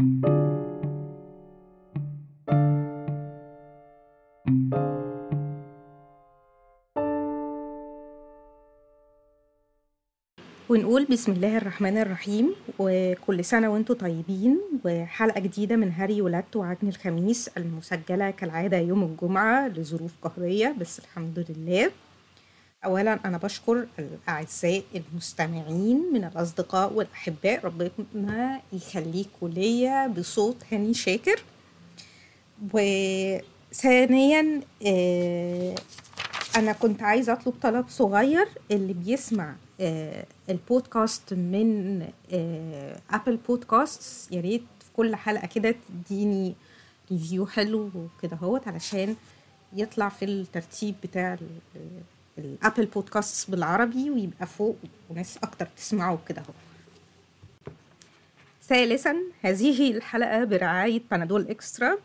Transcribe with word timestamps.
ونقول 0.00 0.12
بسم 11.10 11.32
الله 11.32 11.56
الرحمن 11.56 11.98
الرحيم 11.98 12.54
وكل 12.78 13.44
سنة 13.44 13.68
وأنتم 13.68 13.94
طيبين 13.94 14.60
وحلقة 14.84 15.40
جديدة 15.40 15.76
من 15.76 15.92
هاري 15.92 16.22
ولادت 16.22 16.56
وعجن 16.56 16.88
الخميس 16.88 17.48
المسجلة 17.56 18.30
كالعادة 18.30 18.78
يوم 18.78 19.02
الجمعة 19.02 19.68
لظروف 19.68 20.12
قهرية 20.22 20.74
بس 20.80 20.98
الحمد 20.98 21.46
لله. 21.48 21.90
أولا 22.84 23.20
أنا 23.24 23.38
بشكر 23.38 23.86
الأعزاء 23.98 24.82
المستمعين 24.94 26.12
من 26.12 26.24
الأصدقاء 26.24 26.92
والأحباء 26.92 27.64
ربنا 27.64 28.60
يخليكوا 28.72 29.48
ليا 29.48 30.06
بصوت 30.06 30.56
هاني 30.72 30.94
شاكر. 30.94 31.42
وثانيا 32.74 34.60
آه، 34.86 35.74
أنا 36.56 36.72
كنت 36.72 37.02
عايزة 37.02 37.32
أطلب 37.32 37.54
طلب 37.62 37.88
صغير 37.88 38.48
اللي 38.70 38.92
بيسمع 38.92 39.54
آه، 39.80 40.24
البودكاست 40.50 41.34
من 41.34 42.02
آه، 42.32 43.00
أبل 43.10 43.36
بودكاست 43.36 44.32
يا 44.32 44.40
ريت 44.40 44.62
في 44.80 44.86
كل 44.96 45.16
حلقة 45.16 45.46
كده 45.46 45.74
تديني 46.08 46.54
review 47.12 47.46
حلو 47.46 47.90
وكده 47.94 48.36
أهوت 48.36 48.68
علشان 48.68 49.16
يطلع 49.72 50.08
في 50.08 50.24
الترتيب 50.24 50.94
بتاع 51.02 51.36
الأبل 52.38 52.86
بودكاست 52.86 53.50
بالعربي 53.50 54.10
ويبقى 54.10 54.46
فوق 54.46 54.76
وناس 55.10 55.38
أكتر 55.42 55.66
تسمعه 55.76 56.18
كده 56.28 56.40
أهو. 56.42 56.52
ثالثا 58.62 59.16
هذه 59.42 59.90
الحلقة 59.90 60.44
برعاية 60.44 61.02
بنادول 61.10 61.48
اكسترا 61.48 61.96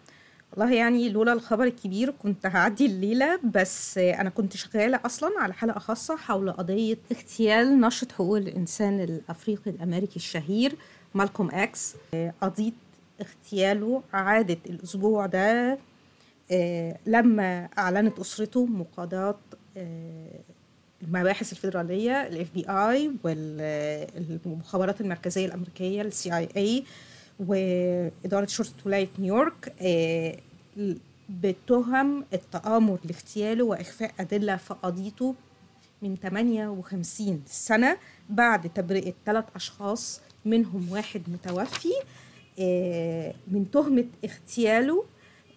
والله 0.52 0.74
يعني 0.74 1.10
لولا 1.10 1.34
الخبر 1.34 1.64
الكبير 1.64 2.14
كنت 2.24 2.46
هعدي 2.46 2.86
الليلة 2.86 3.40
بس 3.44 3.98
أنا 3.98 4.30
كنت 4.30 4.56
شغالة 4.56 5.00
أصلا 5.06 5.32
على 5.40 5.54
حلقة 5.54 5.80
خاصة 5.80 6.16
حول 6.16 6.52
قضية 6.52 6.98
اغتيال 7.12 7.80
ناشط 7.80 8.12
حقوق 8.12 8.38
الإنسان 8.38 9.00
الأفريقي 9.00 9.72
الأمريكي 9.72 10.16
الشهير 10.16 10.76
مالكوم 11.14 11.50
إكس. 11.52 11.96
قضية 12.42 12.72
اغتياله 13.22 14.04
عادت 14.14 14.68
الأسبوع 14.70 15.26
ده 15.26 15.78
آه، 16.52 16.98
لما 17.06 17.70
أعلنت 17.78 18.20
أسرته 18.20 18.66
مقاضاة 18.66 19.38
المباحث 19.78 21.52
الفيدرالية 21.52 22.28
ال 22.28 22.48
FBI 22.54 23.12
والمخابرات 23.24 25.02
المركزية 25.02 25.46
الأمريكية 25.46 26.02
ال 26.02 26.38
CIA 26.38 26.84
وإدارة 27.40 28.46
شرطة 28.46 28.74
ولاية 28.86 29.08
نيويورك 29.20 29.74
آه، 29.82 30.38
بتهم 31.30 32.26
التآمر 32.34 33.00
لاغتياله 33.06 33.64
وإخفاء 33.64 34.14
أدلة 34.20 34.56
في 34.56 34.74
قضيته 34.74 35.36
من 36.02 36.16
58 36.16 37.44
سنة 37.46 37.98
بعد 38.30 38.70
تبرئة 38.70 39.14
ثلاث 39.26 39.46
أشخاص 39.56 40.22
منهم 40.46 40.92
واحد 40.92 41.22
متوفي 41.28 41.94
آه، 42.60 43.34
من 43.48 43.72
تهمة 43.72 44.06
اغتياله 44.26 45.06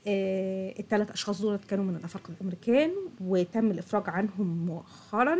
الثلاث 0.06 1.10
أشخاص 1.10 1.40
دول 1.42 1.58
كانوا 1.70 1.84
من 1.84 1.96
الأفارقة 1.96 2.30
الأمريكان 2.40 2.90
وتم 3.20 3.70
الإفراج 3.70 4.02
عنهم 4.06 4.66
مؤخرا. 4.66 5.38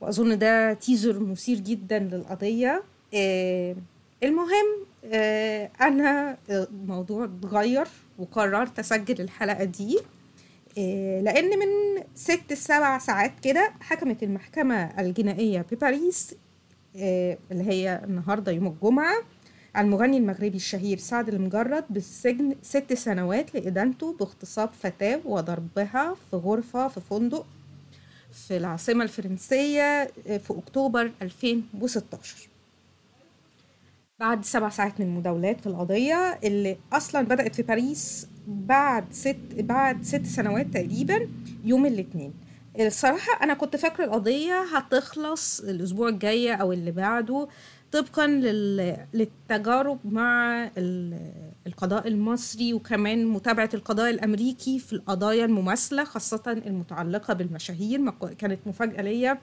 وأظن 0.00 0.38
ده 0.38 0.72
تيزر 0.72 1.18
مثير 1.20 1.58
جدا 1.58 1.98
للقضية. 1.98 2.82
آه، 3.14 3.76
المهم 4.22 4.66
آه، 5.04 5.70
آه، 5.80 6.36
الموضوع 6.50 7.24
اتغير 7.24 7.86
وقررت 8.18 8.78
أسجل 8.78 9.20
الحلقة 9.20 9.64
دي. 9.64 9.98
آه، 10.78 11.20
لأن 11.20 11.58
من 11.58 12.02
ست 12.14 12.52
سبع 12.52 12.98
ساعات 12.98 13.32
كده 13.42 13.72
حكمت 13.80 14.22
المحكمة 14.22 15.00
الجنائية 15.00 15.66
بباريس 15.72 16.34
آه، 16.96 17.38
اللي 17.52 17.64
هي 17.64 18.00
النهاردة 18.04 18.52
يوم 18.52 18.66
الجمعة 18.66 19.14
على 19.14 19.22
المغني 19.76 20.16
المغربي 20.16 20.56
الشهير 20.56 20.98
سعد 20.98 21.28
المجرد 21.28 21.84
بالسجن 21.90 22.54
ست 22.62 22.92
سنوات 22.92 23.54
لإدانته 23.54 24.16
باغتصاب 24.20 24.70
فتاة 24.82 25.20
وضربها 25.24 26.14
في 26.30 26.36
غرفة 26.36 26.88
في 26.88 27.00
فندق 27.00 27.46
في 28.32 28.56
العاصمة 28.56 29.04
الفرنسية 29.04 30.04
في 30.24 30.50
أكتوبر 30.50 31.12
2016 31.22 32.48
بعد 34.20 34.44
سبع 34.44 34.68
ساعات 34.68 35.00
من 35.00 35.06
المداولات 35.06 35.60
في 35.60 35.66
القضية 35.66 36.38
اللي 36.44 36.76
أصلا 36.92 37.22
بدأت 37.22 37.54
في 37.54 37.62
باريس 37.62 38.26
بعد 38.48 39.04
ست 39.12 39.36
بعد 39.54 40.02
ست 40.02 40.26
سنوات 40.26 40.66
تقريبا 40.66 41.28
يوم 41.64 41.86
الاثنين 41.86 42.32
الصراحة 42.80 43.42
أنا 43.44 43.54
كنت 43.54 43.76
فاكرة 43.76 44.04
القضية 44.04 44.64
هتخلص 44.76 45.60
الأسبوع 45.60 46.08
الجاي 46.08 46.54
أو 46.54 46.72
اللي 46.72 46.90
بعده 46.90 47.48
طبقا 47.92 48.26
لل... 48.26 48.96
للتجارب 49.14 49.98
مع 50.04 50.64
ال... 50.78 51.18
القضاء 51.66 52.08
المصري 52.08 52.74
وكمان 52.74 53.26
متابعة 53.26 53.70
القضاء 53.74 54.10
الأمريكي 54.10 54.78
في 54.78 54.92
القضايا 54.92 55.44
المماثلة 55.44 56.04
خاصة 56.04 56.62
المتعلقة 56.66 57.34
بالمشاهير. 57.34 58.10
كانت 58.38 58.58
مفاجأة 58.66 59.02
ليا 59.02 59.38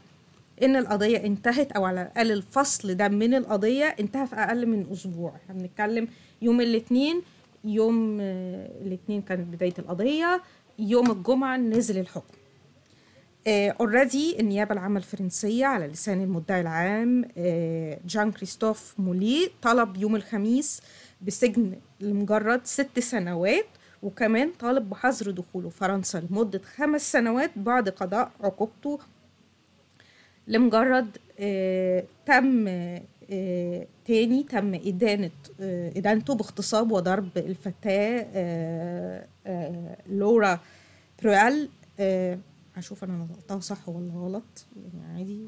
إن 0.63 0.75
القضية 0.75 1.17
انتهت 1.17 1.72
أو 1.72 1.85
على 1.85 2.01
الأقل 2.01 2.31
الفصل 2.31 2.94
ده 2.95 3.07
من 3.07 3.34
القضية 3.34 3.85
انتهى 3.85 4.28
في 4.28 4.35
أقل 4.35 4.66
من 4.66 4.85
أسبوع. 4.91 5.35
إحنا 5.35 5.53
بنتكلم 5.61 6.07
يوم 6.41 6.61
الاثنين 6.61 7.22
يوم 7.63 8.17
الاثنين 8.81 9.22
كانت 9.22 9.55
بداية 9.55 9.73
القضية 9.79 10.41
يوم 10.79 11.11
الجمعة 11.11 11.57
نزل 11.57 12.00
الحكم. 12.00 12.34
اوريدي 13.47 14.39
النيابة 14.39 14.73
العامة 14.73 14.97
الفرنسية 14.97 15.66
على 15.66 15.88
لسان 15.88 16.22
المدعي 16.23 16.61
العام 16.61 17.25
آه، 17.38 18.00
جان 18.06 18.31
كريستوف 18.31 18.94
مولي 18.97 19.50
طلب 19.61 19.97
يوم 19.97 20.16
الخميس 20.16 20.81
بسجن 21.22 21.75
لمجرد 22.00 22.61
ست 22.66 23.00
سنوات 23.00 23.66
وكمان 24.03 24.51
طالب 24.59 24.89
بحظر 24.89 25.31
دخوله. 25.31 25.69
فرنسا 25.69 26.17
لمدة 26.29 26.61
خمس 26.75 27.11
سنوات 27.11 27.51
بعد 27.55 27.89
قضاء 27.89 28.31
عقوبته 28.41 29.00
لمجرد 30.47 31.17
آه، 31.39 32.03
تم 32.25 32.66
آه، 32.67 33.88
تاني 34.05 34.44
تم 34.44 34.73
إدانة 34.75 35.31
آه، 35.61 35.91
إدانته 35.97 36.35
باغتصاب 36.35 36.91
وضرب 36.91 37.29
الفتاة 37.38 38.28
آه، 38.34 39.25
آه، 39.47 39.97
لورا 40.09 40.59
بروال 41.23 41.69
هشوف 42.75 43.03
أنا 43.03 43.17
نطقتها 43.17 43.59
صح 43.59 43.89
ولا 43.89 44.13
غلط. 44.13 44.65
يعني 44.75 45.17
عادي 45.17 45.47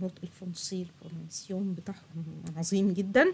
النطق 0.00 0.20
الفرنسي 0.22 0.86
البرونسيون 1.02 1.74
بتاعهم 1.74 2.24
عظيم 2.56 2.92
جدا. 2.92 3.26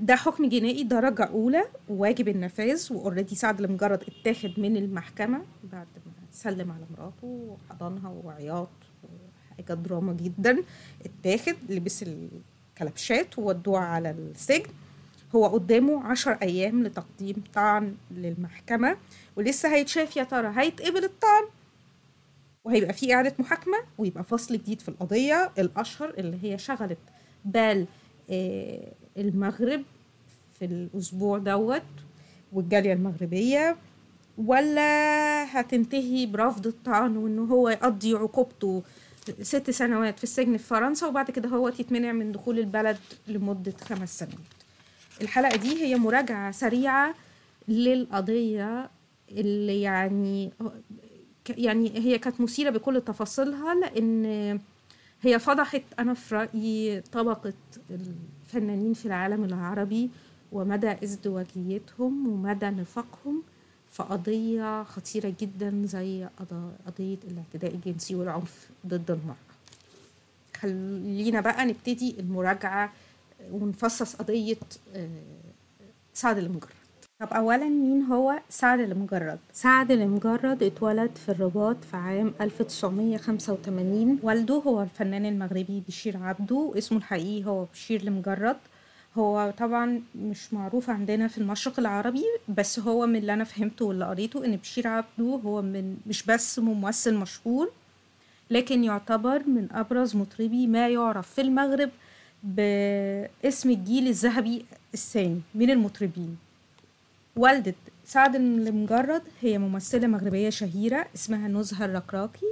ده 0.00 0.16
حكم 0.16 0.48
جنائي 0.48 0.82
درجة 0.84 1.24
أولى 1.24 1.64
وواجب 1.88 2.28
النفاذ 2.28 2.92
وأوريدي 2.92 3.34
سعد 3.34 3.60
المجرد 3.60 4.02
اتاخد 4.02 4.60
من 4.60 4.76
المحكمة 4.76 5.42
بعد 5.72 5.86
ما 6.06 6.12
سلم 6.32 6.70
على 6.70 6.84
مراته 6.90 7.26
وحضنها 7.26 8.08
وعياط 8.24 8.68
حاجة 9.56 9.74
دراما 9.74 10.12
جدا. 10.12 10.62
اتاخد 11.04 11.56
لبس 11.68 12.04
الكلبشات 12.76 13.38
وودوه 13.38 13.78
على 13.78 14.10
السجن. 14.10 14.70
هو 15.34 15.46
قدامه 15.46 16.04
عشر 16.04 16.32
أيام 16.32 16.82
لتقديم 16.82 17.42
طعن 17.54 17.94
للمحكمة. 18.10 18.96
ولسه 19.36 19.74
هيتشاف 19.74 20.16
يا 20.16 20.24
ترى 20.24 20.52
هيتقبل 20.56 21.04
الطعن؟ 21.04 21.42
وهيبقى 22.64 22.92
في 22.92 23.14
إعادة 23.14 23.34
محاكمة 23.38 23.78
ويبقى 23.98 24.24
فصل 24.24 24.54
جديد 24.54 24.80
في 24.80 24.88
القضية. 24.88 25.50
الأشهر 25.58 26.14
اللي 26.18 26.38
هي 26.42 26.58
شغلت 26.58 26.98
بال 27.44 27.86
آه، 28.30 28.92
المغرب 29.16 29.82
في 30.58 30.64
الأسبوع 30.64 31.38
دوت 31.38 31.82
والجالية 32.52 32.92
المغربية 32.92 33.76
ولا 34.38 35.44
هتنتهي 35.60 36.26
برفض 36.26 36.66
الطعن 36.66 37.16
وإن 37.16 37.38
هو 37.38 37.68
يقضي 37.68 38.14
عقوبته 38.14 38.82
ست 39.42 39.70
سنوات 39.70 40.18
في 40.18 40.24
السجن 40.24 40.56
في 40.56 40.64
فرنسا 40.64 41.06
وبعد 41.06 41.30
كده 41.30 41.48
هو 41.48 41.68
يتمنع 41.68 42.12
من 42.12 42.32
دخول 42.32 42.58
البلد 42.58 42.98
لمدة 43.28 43.72
خمس 43.84 44.18
سنوات. 44.18 44.34
الحلقة 45.22 45.56
دي 45.56 45.82
هي 45.84 45.96
مراجعة 45.96 46.50
سريعة 46.50 47.14
للقضية 47.68 48.90
اللي 49.30 49.82
يعني 49.82 50.52
يعني 51.50 51.98
هي 51.98 52.18
كانت 52.18 52.40
مثيرة 52.40 52.70
بكل 52.70 53.00
تفاصيلها 53.00 53.74
لأن 53.74 54.24
هي 55.22 55.38
فضحت 55.38 55.82
أنا 55.98 56.14
في 56.14 56.34
رأيي 56.34 57.00
طبقة 57.00 57.52
الفنانين 57.90 58.94
في 58.94 59.06
العالم 59.06 59.44
العربي 59.44 60.10
ومدى 60.52 60.94
ازدواجيتهم 61.04 62.28
ومدى 62.28 62.66
نفاقهم 62.66 63.42
في 63.90 64.02
قضية 64.02 64.82
خطيرة 64.82 65.34
جدا 65.40 65.82
زي 65.86 66.28
قضية 66.86 67.18
الاعتداء 67.30 67.74
الجنسي 67.74 68.14
والعنف 68.14 68.68
ضد 68.86 69.10
المرأة. 69.10 69.36
خلينا 70.56 71.40
بقى 71.40 71.66
نبتدي 71.66 72.20
المراجعة 72.20 72.92
ونفصص 73.50 74.16
قضية 74.16 74.56
آه، 74.94 75.08
سعد 76.14 76.38
المجرد. 76.38 76.83
طب 77.20 77.28
أولا 77.32 77.68
مين 77.68 78.02
هو 78.02 78.40
سعد 78.48 78.80
المجرد؟ 78.80 79.38
سعد 79.52 79.90
المجرد 79.90 80.62
اتولد 80.62 81.16
في 81.16 81.28
الرباط 81.28 81.84
في 81.84 81.96
عام 81.96 82.34
1985 82.40 84.18
والده 84.22 84.54
هو 84.54 84.82
الفنان 84.82 85.26
المغربي 85.26 85.82
بشير 85.88 86.16
عبده 86.16 86.72
اسمه 86.78 86.98
الحقيقي 86.98 87.44
هو 87.46 87.64
بشير 87.64 88.00
المجرد. 88.00 88.56
هو 89.18 89.52
طبعا 89.58 90.02
مش 90.14 90.54
معروف 90.54 90.90
عندنا 90.90 91.28
في 91.28 91.38
المشرق 91.38 91.78
العربي 91.80 92.24
بس 92.48 92.78
هو 92.78 93.06
من 93.06 93.16
اللي 93.16 93.34
أنا 93.34 93.44
فهمته 93.44 93.84
واللي 93.84 94.04
قريته 94.04 94.44
إن 94.44 94.56
بشير 94.56 94.88
عبده 94.88 95.40
هو 95.44 95.62
من 95.62 95.96
مش 96.06 96.22
بس 96.26 96.58
ممثل 96.58 97.14
مشهور 97.14 97.70
لكن 98.50 98.84
يعتبر 98.84 99.42
من 99.48 99.68
أبرز 99.72 100.16
مطربي 100.16 100.66
ما 100.66 100.88
يعرف 100.88 101.30
في 101.30 101.40
المغرب 101.40 101.90
باسم 102.42 103.70
الجيل 103.70 104.08
الذهبي 104.08 104.64
الثاني 104.94 105.40
من 105.54 105.70
المطربين. 105.70 106.36
والدة 107.36 107.74
سعد 108.04 108.36
المجرد 108.36 109.22
هي 109.40 109.58
ممثلة 109.58 110.06
مغربية 110.06 110.50
شهيرة 110.50 111.06
اسمها 111.14 111.48
نزهة 111.48 111.84
الركراكي. 111.84 112.46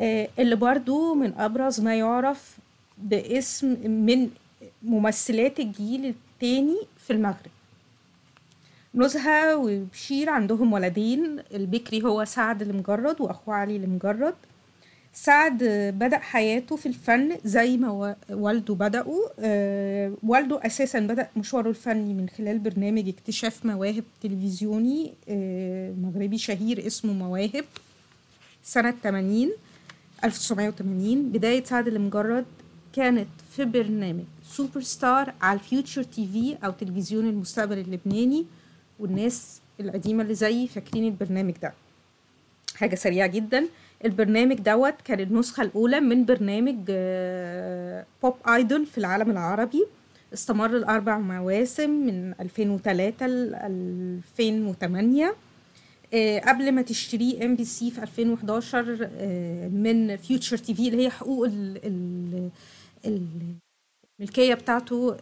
آه، 0.00 0.28
اللي 0.38 0.56
برضو 0.56 1.14
من 1.14 1.32
أبرز 1.38 1.80
ما 1.80 1.98
يعرف 1.98 2.56
باسم 2.98 3.66
من 3.90 4.30
ممثلات 4.82 5.60
الجيل 5.60 6.06
التاني 6.06 6.76
في 6.98 7.12
المغرب. 7.12 7.50
نزهة 8.94 9.56
وبشير 9.56 10.30
عندهم 10.30 10.72
ولدين 10.72 11.38
البكري 11.54 12.02
هو 12.02 12.24
سعد 12.24 12.62
المجرد 12.62 13.20
وأخوه 13.20 13.54
علي 13.54 13.76
المجرد. 13.76 14.34
سعد 15.14 15.64
بدأ 15.98 16.18
حياته 16.18 16.76
في 16.76 16.86
الفن 16.86 17.36
زي 17.44 17.76
ما 17.76 18.16
والده 18.30 18.74
بدأوا. 18.74 19.28
آه، 19.40 20.12
والده 20.22 20.60
أساسا 20.66 21.00
بدأ 21.00 21.28
مشواره 21.36 21.68
الفني 21.68 22.14
من 22.14 22.28
خلال 22.28 22.58
برنامج 22.58 23.08
اكتشاف 23.08 23.64
مواهب 23.66 24.04
تلفزيوني 24.22 25.12
آه، 25.28 25.92
مغربي 25.92 26.38
شهير 26.38 26.86
اسمه 26.86 27.12
مواهب 27.12 27.64
سنة 28.62 28.94
80 29.02 29.52
1980 30.24 31.32
بداية 31.32 31.64
سعد 31.64 31.88
المجرد 31.88 32.44
كانت 32.92 33.28
في 33.56 33.64
برنامج 33.64 34.24
سوبر 34.44 34.80
ستار 34.80 35.34
على 35.40 35.58
ال 35.58 36.02
Future 36.02 36.28
TV 36.32 36.66
أو 36.66 36.70
تلفزيون 36.70 37.26
المستقبل 37.28 37.78
اللبناني 37.78 38.46
والناس 38.98 39.60
القديمة 39.80 40.22
اللي 40.22 40.34
زيي 40.34 40.68
فاكرين 40.68 41.04
البرنامج 41.04 41.54
ده. 41.62 41.72
حاجة 42.76 42.94
سريعة 42.94 43.26
جدا. 43.26 43.68
البرنامج 44.04 44.56
دوت 44.56 44.94
كان 45.04 45.20
النسخة 45.20 45.62
الأولى 45.62 46.00
من 46.00 46.24
برنامج 46.24 46.76
آه، 46.90 48.06
Pop 48.22 48.34
Idol 48.48 48.86
في 48.86 48.98
العالم 48.98 49.30
العربي. 49.30 49.86
استمر 50.34 50.76
لأربع 50.76 51.18
مواسم 51.18 51.90
من 51.90 52.34
2003 52.40 53.26
ل 53.26 53.54
2008 53.54 55.34
آه، 56.14 56.38
قبل 56.40 56.72
ما 56.72 56.82
تشتريه 56.82 57.44
MBC 57.44 57.90
في 57.90 58.02
2011 58.02 59.08
آه، 59.16 59.68
من 59.68 60.16
Future 60.16 60.56
TV 60.56 60.88
اللي 60.88 61.04
هي 61.06 61.10
حقوق 61.10 61.46
ال 61.46 61.80
ال 61.86 62.50
ال- 63.06 63.54
الملكية 64.20 64.54
بتاعته 64.54 65.16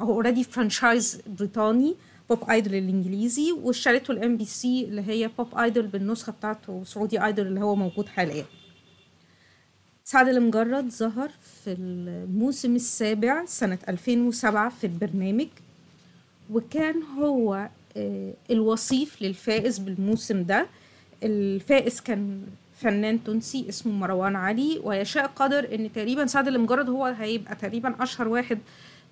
هو 0.00 0.12
already 0.12 0.44
franchise 0.44 1.20
بريطاني. 1.38 1.94
Pop 2.30 2.50
Idol 2.50 2.74
الإنجليزي 2.74 3.52
واشتريته 3.52 4.10
ال 4.10 4.36
MBC 4.36 4.84
اللي 4.84 5.02
هي 5.02 5.30
Pop 5.38 5.58
Idol 5.58 5.86
بالنسخة 5.86 6.32
بتاعته 6.32 6.82
Saudi 6.84 7.24
Idol 7.24 7.46
اللي 7.46 7.60
هو 7.60 7.74
موجود 7.76 8.08
حاليا. 8.08 8.44
سعد 10.04 10.28
المجرد 10.28 10.88
ظهر 10.90 11.30
في 11.42 11.72
الموسم 11.78 12.76
السابع 12.76 13.44
سنة 13.44 13.78
2007 13.88 14.68
في 14.68 14.84
البرنامج 14.86 15.46
وكان 16.50 17.02
هو 17.02 17.68
آه، 17.96 18.32
الوصيف 18.50 19.22
للفائز 19.22 19.78
بالموسم 19.78 20.42
ده. 20.42 20.66
الفائز 21.22 22.00
كان 22.00 22.42
فنان 22.80 23.24
تونسي 23.24 23.68
اسمه 23.68 23.92
مروان 23.92 24.36
علي 24.36 24.80
ويشاء 24.84 25.26
القدر 25.26 25.74
إن 25.74 25.92
تقريبا 25.92 26.26
سعد 26.26 26.48
المجرد 26.48 26.88
هو 26.88 27.04
هيبقى 27.04 27.54
تقريبا 27.56 28.02
أشهر 28.02 28.28
واحد 28.28 28.58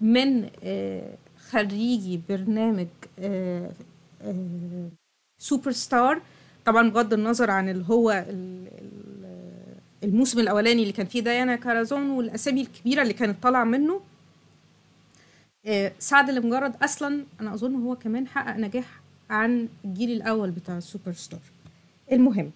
من 0.00 0.48
آه، 0.64 1.14
خريجي 1.52 2.20
برنامج 2.28 2.86
آه، 3.18 3.70
آه، 4.22 4.88
سوبر 5.38 5.72
ستار 5.72 6.20
طبعا 6.64 6.90
بغض 6.90 7.12
النظر 7.12 7.50
عن 7.50 7.68
اللي 7.68 7.84
هو 7.88 8.10
ال- 8.10 8.68
ال- 8.78 9.76
الموسم 10.04 10.40
الأولاني 10.40 10.82
اللي 10.82 10.92
كان 10.92 11.06
فيه 11.06 11.20
ديانا 11.20 11.56
كارازون 11.56 12.10
والأسامي 12.10 12.60
الكبيرة 12.60 13.02
اللي 13.02 13.14
كانت 13.14 13.42
طالعة 13.42 13.64
منه. 13.64 14.00
آه، 15.66 15.92
سعد 15.98 16.30
المجرد 16.30 16.74
أصلا 16.82 17.24
أنا 17.40 17.54
أظن 17.54 17.74
هو 17.74 17.96
كمان 17.96 18.26
حقق 18.28 18.56
نجاح 18.56 19.00
عن 19.30 19.68
الجيل 19.84 20.10
الأول 20.10 20.50
بتاع 20.50 20.78
السوبر 20.78 21.12
ستار 21.12 21.40
المهم 22.12 22.50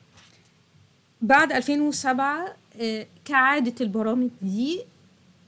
بعد 1.23 1.53
2007 1.53 2.57
آه، 2.81 3.07
كعادة 3.25 3.75
البرامج 3.81 4.29
دي 4.43 4.81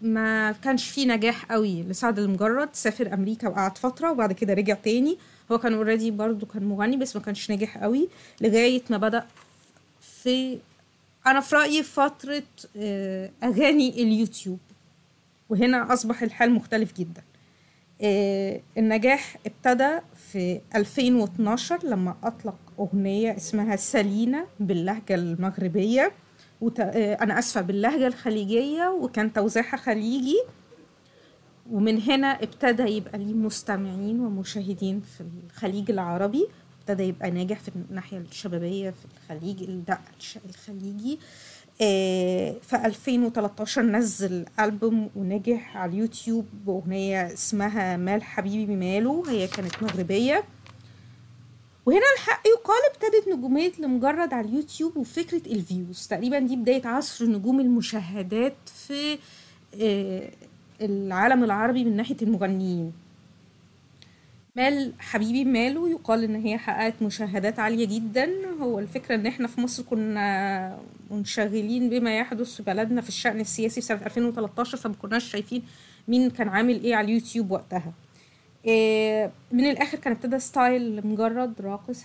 ما 0.02 0.52
كانش 0.52 0.90
فيه 0.90 1.06
نجاح 1.06 1.44
قوي 1.52 1.82
لسعد 1.82 2.18
المجرد 2.18 2.68
سافر 2.72 3.14
أمريكا 3.14 3.48
وقعد 3.48 3.78
فترة 3.78 4.10
وبعد 4.12 4.32
كده 4.32 4.54
رجع 4.54 4.74
تاني. 4.74 5.18
هو 5.52 5.58
كان 5.58 5.74
already 5.74 6.10
برضو 6.10 6.46
كان 6.46 6.64
مغني 6.64 6.96
بس 6.96 7.16
ما 7.16 7.22
كانش 7.22 7.50
ناجح 7.50 7.78
قوي 7.78 8.08
لغاية 8.40 8.82
ما 8.90 8.96
بدأ 8.96 9.26
في 10.00 10.58
أنا 11.26 11.40
في 11.40 11.56
رأيي 11.56 11.82
فترة 11.82 12.42
آه، 12.76 13.30
أغاني 13.42 14.02
اليوتيوب. 14.02 14.58
وهنا 15.48 15.92
أصبح 15.92 16.22
الحال 16.22 16.50
مختلف 16.52 16.92
جدا. 16.98 17.22
آه، 18.02 18.60
النجاح 18.78 19.36
ابتدى 19.46 19.98
في 20.32 20.60
2012 20.74 21.86
لما 21.86 22.16
أطلق 22.24 22.56
أغنية 22.78 23.36
اسمها 23.36 23.76
سالينا 23.76 24.46
باللهجة 24.60 25.14
المغربية. 25.14 26.12
وت... 26.60 26.80
آه، 26.80 27.14
أنا 27.14 27.38
أسفة 27.38 27.60
باللهجة 27.60 28.06
الخليجية 28.06 28.88
وكان 28.88 29.32
توزيعها 29.32 29.76
خليجي. 29.76 30.36
ومن 31.70 32.02
هنا 32.02 32.26
ابتدى 32.26 32.82
يبقى 32.82 33.18
ليه 33.18 33.34
مستمعين 33.34 34.20
ومشاهدين 34.20 35.00
في 35.00 35.24
الخليج 35.46 35.90
العربي. 35.90 36.46
ابتدى 36.80 37.02
يبقى 37.02 37.30
ناجح 37.30 37.60
في 37.60 37.70
الناحية 37.90 38.18
الشبابية 38.18 38.90
في 38.90 39.04
الخليج 39.34 39.62
الدق 39.62 40.00
الخليجي. 40.48 41.18
آه، 41.82 42.54
في 42.62 42.76
2013 42.76 43.82
نزل 43.82 44.44
ألبوم 44.60 45.10
ونجح 45.16 45.76
على 45.76 45.92
اليوتيوب 45.92 46.46
بأغنية 46.66 47.26
اسمها 47.32 47.96
مال 47.96 48.22
حبيبي 48.22 48.76
ماله 48.76 49.22
هي 49.28 49.46
كانت 49.46 49.82
مغربية. 49.82 50.44
وهنا 51.88 52.06
الحق 52.16 52.42
يقال 52.46 52.78
ابتدت 52.94 53.28
نجومية 53.36 53.72
لمجرد 53.78 54.32
على 54.34 54.48
اليوتيوب 54.48 54.96
وفكرة 54.96 55.42
ال 55.52 55.60
views. 55.60 56.06
تقريبا 56.06 56.38
دي 56.38 56.56
بداية 56.56 56.86
عصر 56.86 57.26
نجوم 57.26 57.60
المشاهدات 57.60 58.56
في 58.86 59.18
آه، 59.82 60.30
العالم 60.80 61.44
العربي 61.44 61.84
من 61.84 61.96
ناحية 61.96 62.16
المغنيين. 62.22 62.92
مال 64.56 64.92
حبيبي 64.98 65.44
ماله 65.44 65.90
يقال 65.90 66.24
إن 66.24 66.34
هي 66.34 66.58
حققت 66.58 67.02
مشاهدات 67.02 67.58
عالية 67.58 67.86
جدا. 67.86 68.30
هو 68.60 68.78
الفكرة 68.78 69.14
إن 69.14 69.26
إحنا 69.26 69.48
في 69.48 69.60
مصر 69.60 69.82
كنا 69.82 70.78
منشغلين 71.10 71.90
بما 71.90 72.18
يحدث 72.18 72.54
في 72.56 72.62
بلدنا 72.62 73.00
في 73.00 73.08
الشأن 73.08 73.40
السياسي 73.40 73.80
في 73.80 73.86
سنة 73.86 74.06
2013 74.06 74.76
فما 74.76 74.94
كناش 75.02 75.24
شايفين 75.30 75.62
مين 76.08 76.30
كان 76.30 76.48
عامل 76.48 76.82
إيه 76.84 76.94
على 76.96 77.04
اليوتيوب 77.04 77.50
وقتها. 77.50 77.92
من 79.52 79.70
الآخر 79.70 79.98
كان 79.98 80.12
ابتدى 80.12 80.38
ستايل 80.38 81.06
مجرد 81.06 81.60
راقص 81.60 82.02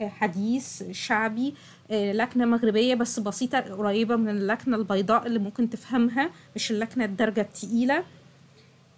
حديث- 0.00 0.84
شعبي 0.90 1.54
إيه، 1.90 2.12
لكنة 2.12 2.44
مغربية 2.44 2.94
بس 2.94 3.18
بسيطة 3.20 3.58
قريبة 3.60 4.16
من 4.16 4.28
اللكنة 4.28 4.76
البيضاء 4.76 5.26
اللي 5.26 5.38
ممكن 5.38 5.70
تفهمها 5.70 6.30
مش 6.56 6.70
اللكنة 6.70 7.04
الدرجه 7.04 7.40
التقيلة. 7.40 8.04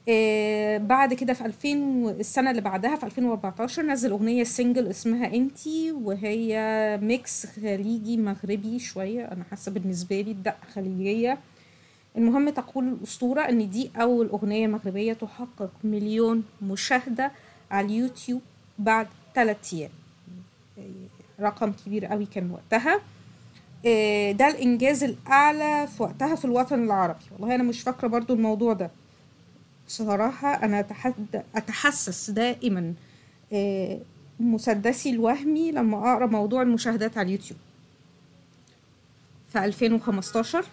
إيه، 0.09 0.79
بعد 0.79 1.15
كده 1.15 1.33
في 1.33 1.47
2000 1.47 1.79
و- 2.05 2.11
السنة 2.11 2.51
اللي 2.51 2.61
بعدها 2.63 2.97
في 2.97 3.07
2014 3.07 3.83
نزل 3.83 4.11
أغنية 4.11 4.45
single 4.45 4.87
اسمها 4.87 5.35
انتي 5.35 5.93
وهي 5.93 6.99
mix 7.03 7.47
خليجي 7.47 8.17
مغربي 8.17 8.79
شوية 8.79 9.25
أنا 9.25 9.45
حاسة 9.51 9.73
بالنسبة 9.73 10.21
لي 10.21 10.31
الدقة 10.31 10.67
خليجية. 10.75 11.39
المهم 12.17 12.51
تقول 12.51 12.89
الأسطورة 12.89 13.41
إن 13.41 13.71
دي 13.71 13.91
أول 13.97 14.29
أغنية 14.29 14.67
مغربية 14.67 15.13
تحقق 15.13 15.71
مليون 15.85 16.45
مشاهدة 16.63 17.33
على 17.71 17.87
اليوتيوب 17.87 18.41
بعد 18.79 19.07
ثلاثة 19.35 19.77
أيام. 19.79 19.91
رقم 21.41 21.73
كبير 21.73 22.07
قوي 22.07 22.27
كان 22.27 22.51
وقتها. 22.51 23.01
إيه، 23.85 24.33
ده 24.33 24.49
الإنجاز 24.49 25.05
الأعلى 25.05 25.87
في 25.97 26.03
وقتها 26.03 26.35
في 26.35 26.45
الوطن 26.45 26.85
العربي. 26.85 27.25
والله 27.39 27.55
أنا 27.55 27.63
مش 27.63 27.81
فاكرة 27.81 28.09
برضو 28.09 28.35
الموضوع 28.35 28.73
ده. 28.73 28.91
بصراحة 29.87 30.65
أنا. 30.65 30.87
أتحسس 31.55 32.31
دائما 32.31 32.95
آه، 33.53 33.99
مسدسي 34.41 35.11
الوهمي 35.11 35.73
لما 35.73 36.13
أقرأ 36.13 36.27
موضوع 36.27 36.63
المشاهدات 36.63 37.19
على 37.19 37.27
اليوتيوب. 37.27 37.59
في 39.53 39.65
2015 39.65 40.65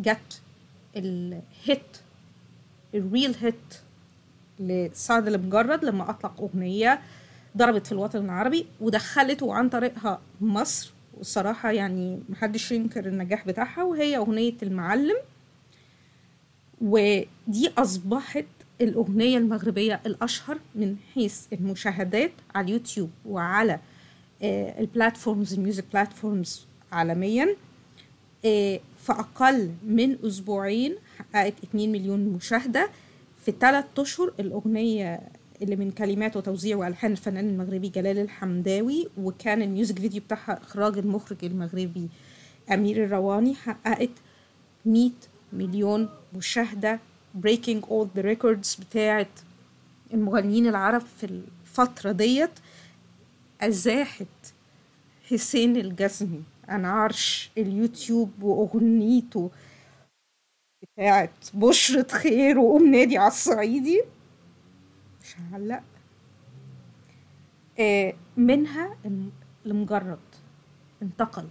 جت 0.00 0.40
الهيت 0.96 1.96
الريل 2.94 3.36
هيت 3.40 3.74
لسعد 4.60 5.28
المجرد 5.28 5.84
لما 5.84 6.10
أطلق 6.10 6.40
أغنية 6.40 7.00
ضربت 7.56 7.86
في 7.86 7.92
الوطن 7.92 8.24
العربي 8.24 8.66
ودخلته 8.80 9.54
عن 9.54 9.68
طريقها 9.68 10.20
مصر. 10.40 10.92
والصراحة 11.18 11.70
يعني 11.70 12.20
محدش 12.28 12.72
ينكر 12.72 13.06
النجاح 13.06 13.46
بتاعها 13.46 13.82
وهي 13.82 14.16
أغنية 14.16 14.54
المعلم. 14.62 15.16
ودي 16.80 17.72
أصبحت 17.78 18.46
الأغنية 18.80 19.38
المغربية 19.38 20.00
الأشهر 20.06 20.58
من 20.74 20.96
حيث 21.14 21.46
المشاهدات 21.52 22.32
على 22.54 22.64
اليوتيوب 22.64 23.10
وعلى 23.26 23.80
ال 24.42 24.53
platforms 24.53 25.54
ال 25.54 25.59
music 25.59 25.84
platforms 25.92 26.66
عالميا. 26.92 27.56
في 28.42 28.80
أقل 29.08 29.70
من 29.86 30.16
أسبوعين 30.26 30.96
حققت 31.18 31.54
2 31.64 31.92
مليون 31.92 32.20
مشاهدة 32.20 32.90
في 33.44 33.52
ثلاث 33.60 33.84
أشهر. 33.98 34.32
الأغنية 34.40 35.20
اللي 35.62 35.76
من 35.76 35.90
كلمات 35.90 36.36
وتوزيع 36.36 36.76
وألحان 36.76 37.12
الفنان 37.12 37.48
المغربي 37.48 37.88
جلال 37.88 38.18
الحمداوي 38.18 39.08
وكان 39.18 39.62
ال 39.62 39.68
music 39.68 39.98
video 39.98 40.22
بتاعها 40.22 40.58
إخراج 40.62 40.98
المخرج 40.98 41.44
المغربي 41.44 42.08
أمير 42.72 43.04
الرواني 43.04 43.54
حققت 43.54 44.10
100 44.86 45.10
مليون 45.52 46.08
مشاهدة. 46.36 47.00
Breaking 47.46 47.82
all 47.90 48.06
the 48.18 48.22
records 48.22 48.80
بتاعت 48.80 49.40
المغنيين 50.14 50.66
العرب 50.66 51.02
في 51.20 51.24
الفترة 51.26 52.12
ديت 52.12 52.50
أزاحت 53.60 54.26
حسين 55.30 55.76
الجسمي 55.76 56.42
عن 56.70 56.84
عرش 56.84 57.50
اليوتيوب 57.58 58.42
وأغنيته 58.42 59.50
بتاعت 60.82 61.30
بشرة 61.54 62.06
خير 62.08 62.58
وقوم 62.58 62.90
نادي 62.90 63.18
على 63.18 63.28
الصعيدي. 63.28 64.02
مش 65.22 65.36
هعلق. 65.38 65.82
آه، 67.80 68.14
منها 68.36 68.96
لمجرد 69.64 70.18
انتقل 71.02 71.48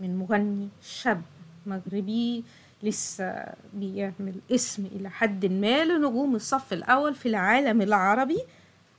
من 0.00 0.16
مغني 0.16 0.68
شاب 0.82 1.22
مغربي 1.66 2.44
لسه 2.82 3.44
بيعمل 3.74 4.34
اسم 4.50 4.86
إلى 4.86 5.10
حد 5.10 5.46
ما 5.46 5.84
لنجوم 5.84 6.34
الصف 6.34 6.72
الأول 6.72 7.14
في 7.14 7.28
العالم 7.28 7.82
العربي 7.82 8.38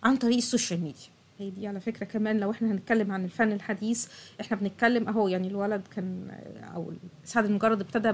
عن 0.04 0.16
طريق 0.16 0.38
السوشيال 0.38 0.82
ميديا. 0.82 1.15
هي 1.40 1.50
دي 1.50 1.68
على 1.68 1.80
فكرة 1.80 2.06
كمان 2.06 2.40
لو 2.40 2.52
إحنا 2.52 2.72
هنتكلم 2.72 3.12
عن 3.12 3.26
الفن 3.26 3.52
الحديث 3.52 4.08
إحنا 4.42 4.58
بنتكلم 4.58 5.08
اهو 5.08 5.28
يعني 5.28 5.48
الولد 5.48 5.82
كان 5.96 6.32
أو 6.76 6.94
سعد 7.24 7.46
المجرد 7.46 7.82
ابتدى 7.82 8.14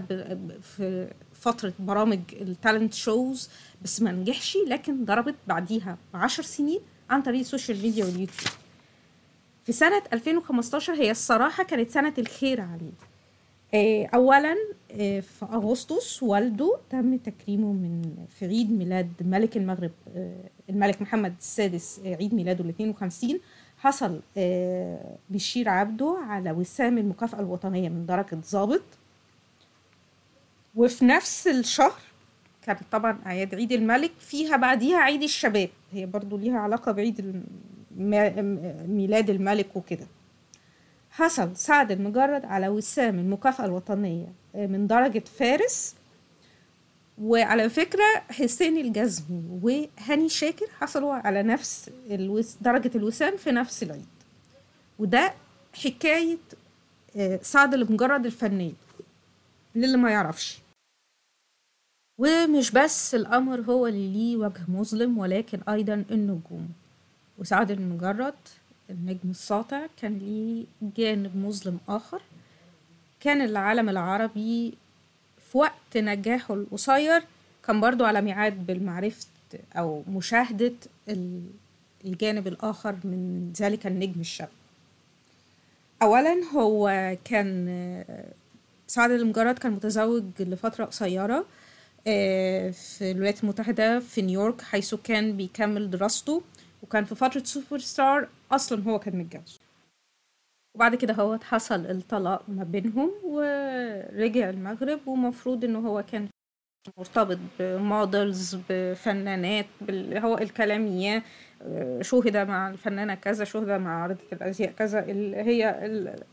في 0.61 1.07
فترة 1.33 1.73
برامج 1.79 2.19
ال 2.41 2.49
talent 2.49 2.93
shows 2.93 3.49
بس 3.81 4.01
ما 4.01 4.11
نجحش 4.11 4.57
لكن 4.67 5.05
ضربت 5.05 5.35
بعديها 5.47 5.97
بعشر 6.13 6.43
سنين 6.43 6.79
عن 7.09 7.21
طريق 7.21 7.39
السوشيال 7.39 7.81
ميديا 7.81 8.05
واليوتيوب. 8.05 8.51
في 9.65 9.71
سنة 9.71 10.01
2015 10.13 10.93
هي 10.93 11.11
الصراحة 11.11 11.63
كانت 11.63 11.89
سنة 11.89 12.13
الخير 12.17 12.61
عليه. 12.61 12.91
آه، 13.73 14.09
أولا 14.15 14.51
آه، 14.51 14.55
في 14.97 15.45
أغسطس 15.45 16.23
والده 16.23 16.77
تم 16.89 17.17
تكريمه 17.17 17.71
من 17.71 18.15
في 18.29 18.45
عيد 18.45 18.71
ميلاد 18.71 19.11
ملك 19.21 19.57
المغرب 19.57 19.91
آه، 20.15 20.43
الملك 20.69 21.01
محمد 21.01 21.35
السادس 21.39 22.01
آه، 22.05 22.15
عيد 22.15 22.33
ميلاده 22.33 22.63
ال 22.63 22.69
52 22.69 23.39
حصل 23.77 24.19
آه، 24.37 25.15
بشير 25.29 25.69
عبده 25.69 26.17
على 26.27 26.51
وسام 26.51 26.97
المكافأة 26.97 27.39
الوطنية 27.39 27.89
من 27.89 28.05
درجة 28.05 28.37
ضابط. 28.51 28.81
وفي 30.75 31.05
نفس 31.05 31.47
الشهر 31.47 32.01
كانت 32.61 32.79
طبعا 32.91 33.19
أعياد 33.25 33.55
عيد 33.55 33.71
الملك 33.71 34.11
فيها 34.19 34.57
بعديها 34.57 34.97
عيد 34.97 35.23
الشباب 35.23 35.69
هي 35.91 36.05
برضو 36.05 36.37
ليها 36.37 36.59
علاقة 36.59 36.91
بعيد 36.91 37.43
ميلاد 38.87 39.29
الملك 39.29 39.75
وكده. 39.75 40.07
حصل 41.11 41.57
سعد 41.57 41.91
المجرد 41.91 42.45
على 42.45 42.67
وسام 42.69 43.19
المكافأة 43.19 43.65
الوطنية 43.65 44.40
من 44.55 44.87
درجة 44.87 45.23
فارس. 45.37 45.95
وعلى 47.21 47.69
فكرة 47.69 48.03
حسين 48.29 48.77
الجزمي 48.77 49.43
وهاني 49.63 50.29
شاكر 50.29 50.65
حصلوا 50.79 51.13
على 51.13 51.43
نفس. 51.43 51.89
درجة 52.61 52.91
الوسام 52.95 53.37
في 53.37 53.51
نفس 53.51 53.83
العيد. 53.83 54.05
وده 54.99 55.33
حكاية 55.73 56.37
آه، 57.17 57.39
سعد 57.43 57.73
المجرد 57.73 58.25
الفنية 58.25 58.73
للي 59.75 59.97
ما 59.97 60.11
يعرفش. 60.11 60.59
ومش 62.17 62.71
بس 62.71 63.15
القمر 63.15 63.61
هو 63.61 63.87
اللي 63.87 64.07
ليه 64.13 64.37
وجه 64.37 64.61
مظلم 64.67 65.17
ولكن 65.17 65.59
أيضا 65.69 66.05
النجوم. 66.11 66.69
وسعد 67.37 67.71
المجرد 67.71 68.33
النجم 68.89 69.29
الساطع 69.29 69.85
كان 70.01 70.17
ليه 70.17 70.65
جانب 70.97 71.37
مظلم 71.37 71.79
آخر. 71.89 72.21
كان 73.21 73.41
العالم 73.41 73.89
العربي 73.89 74.73
في 75.51 75.57
وقت 75.57 75.97
نجاحه 75.97 76.53
القصير 76.53 77.23
كان 77.67 77.81
برضو 77.81 78.05
على 78.05 78.21
ميعاد 78.21 78.65
بالمعرفة 78.65 79.27
أو 79.75 80.03
مشاهدة 80.09 80.73
ال- 81.09 81.49
الجانب 82.05 82.47
الآخر 82.47 82.95
من 83.03 83.53
ذلك 83.59 83.87
النجم 83.87 84.19
الشاب. 84.21 84.49
أولا 86.01 86.35
هو 86.55 87.15
كان 87.25 87.67
سعد 88.87 89.11
المجرد 89.11 89.59
كان 89.59 89.71
متزوج 89.71 90.23
لفترة 90.39 90.85
قصيرة 90.85 91.45
آه، 92.07 92.71
في 92.71 93.11
الولايات 93.11 93.43
المتحدة 93.43 93.99
في 93.99 94.21
نيويورك 94.21 94.61
حيث 94.61 94.95
كان 94.95 95.37
بيكمل 95.37 95.89
دراسته 95.91 96.41
وكان 96.83 97.05
في 97.05 97.15
فترة 97.15 97.43
سوبر 97.43 97.79
ستار 97.79 98.27
أصلا 98.51 98.83
هو 98.83 98.99
كان 98.99 99.15
متجوز. 99.19 99.59
وبعد 100.75 100.95
كده 100.95 101.13
هو 101.13 101.39
حصل 101.43 101.85
الطلاق 101.85 102.43
ما 102.47 102.63
بينهم 102.63 103.11
ورجع 103.23 104.49
المغرب 104.49 105.07
ومفروض 105.07 105.63
إنه 105.65 105.79
هو 105.79 106.03
كان 106.11 106.27
مرتبط 106.97 107.37
ب 107.59 107.73
models 107.73 108.57
بفنانات 108.69 109.65
هو 110.13 110.37
الكلام 110.37 110.85
اياه 110.85 111.21
آه، 111.61 112.01
شوهد 112.01 112.37
مع 112.37 112.69
الفنانة 112.69 113.15
كذا 113.15 113.43
شوهد 113.43 113.69
مع 113.69 114.01
عارضة 114.01 114.19
الأزياء 114.33 114.71
كذا 114.71 114.99
هي 115.41 115.85
ال- 115.85 116.23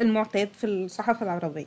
المعتاد 0.00 0.48
في 0.52 0.64
الصحافة 0.66 1.22
العربية. 1.22 1.66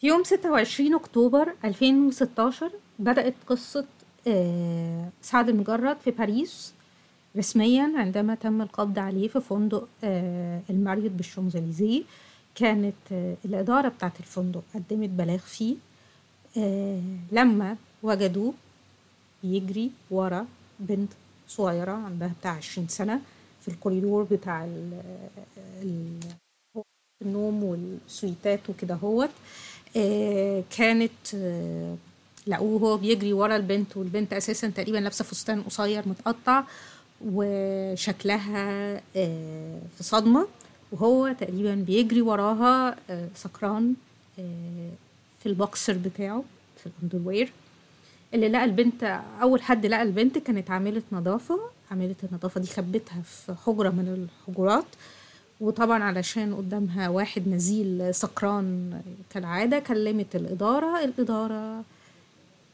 في 0.00 0.06
يوم 0.06 0.24
26 0.24 0.94
أكتوبر 0.94 1.52
2016 1.64 2.70
بدأت 2.98 3.34
قصة 3.46 3.86
آه، 4.28 5.08
سعد 5.20 5.48
المجرد 5.48 5.96
في 6.00 6.10
باريس. 6.10 6.74
رسميا 7.36 7.92
عندما 7.96 8.34
تم 8.34 8.62
القبض 8.62 8.98
عليه 8.98 9.28
في 9.28 9.40
فندق 9.40 9.88
آه، 10.04 10.60
الماريوت 10.70 11.10
بالشانزليزيه 11.10 12.02
كانت 12.54 12.94
آه، 13.12 13.34
الإدارة 13.44 13.88
بتاعت 13.88 14.20
الفندق 14.20 14.62
قدمت 14.74 15.08
بلاغ 15.08 15.38
فيه 15.38 15.74
آه، 16.58 17.00
لما 17.32 17.76
وجدوه 18.02 18.54
بيجري 19.44 19.90
ورا 20.10 20.46
بنت 20.80 21.12
صغيرة 21.48 21.92
عندها 21.92 22.32
بتاع 22.40 22.50
20 22.56 22.88
سنة 22.88 23.20
في 23.60 23.68
الكوريدور 23.68 24.22
بتاع 24.22 24.64
ال- 24.64 25.00
ال- 25.82 26.20
النوم 27.22 27.64
والسويتات 27.64 28.60
وكده 28.70 28.94
هوت. 28.94 29.30
كانت 30.76 31.34
لقوه 32.46 32.80
هو 32.80 32.96
بيجري 32.96 33.32
ورا 33.32 33.56
البنت 33.56 33.96
والبنت 33.96 34.32
أساسا 34.32 34.68
تقريبا 34.68 34.98
لابسة 34.98 35.24
فستان 35.24 35.62
قصير 35.62 36.08
متقطع 36.08 36.64
وشكلها 37.26 38.96
آه، 39.16 39.78
في 39.96 40.02
صدمة 40.02 40.46
وهو 40.92 41.32
تقريبا 41.40 41.74
بيجري 41.74 42.22
وراها 42.22 42.96
آه، 43.10 43.28
سكران 43.34 43.94
آه، 44.38 44.90
في 45.42 45.46
البوكسر 45.48 45.92
بتاعه 45.92 46.44
في 46.76 46.86
الأندروير. 46.86 47.52
اللي 48.34 48.48
لقى 48.48 48.64
البنت 48.64 49.20
أول 49.42 49.62
حد 49.62 49.86
لقى 49.86 50.02
البنت 50.02 50.38
كانت 50.38 50.70
عاملة 50.70 51.02
نظافة. 51.12 51.60
عاملة 51.90 52.14
النظافة 52.32 52.60
دي 52.60 52.66
خبتها 52.66 53.22
في 53.22 53.54
حجرة 53.66 53.90
من 53.90 54.28
الحجرات. 54.48 54.84
وطبعا 55.60 56.02
علشان 56.04 56.54
قدامها 56.54 57.08
واحد 57.08 57.48
نزيل 57.48 58.14
سكران 58.14 59.00
كالعادة 59.30 59.78
كلمت 59.78 60.36
الإدارة. 60.36 61.04
الإدارة 61.04 61.84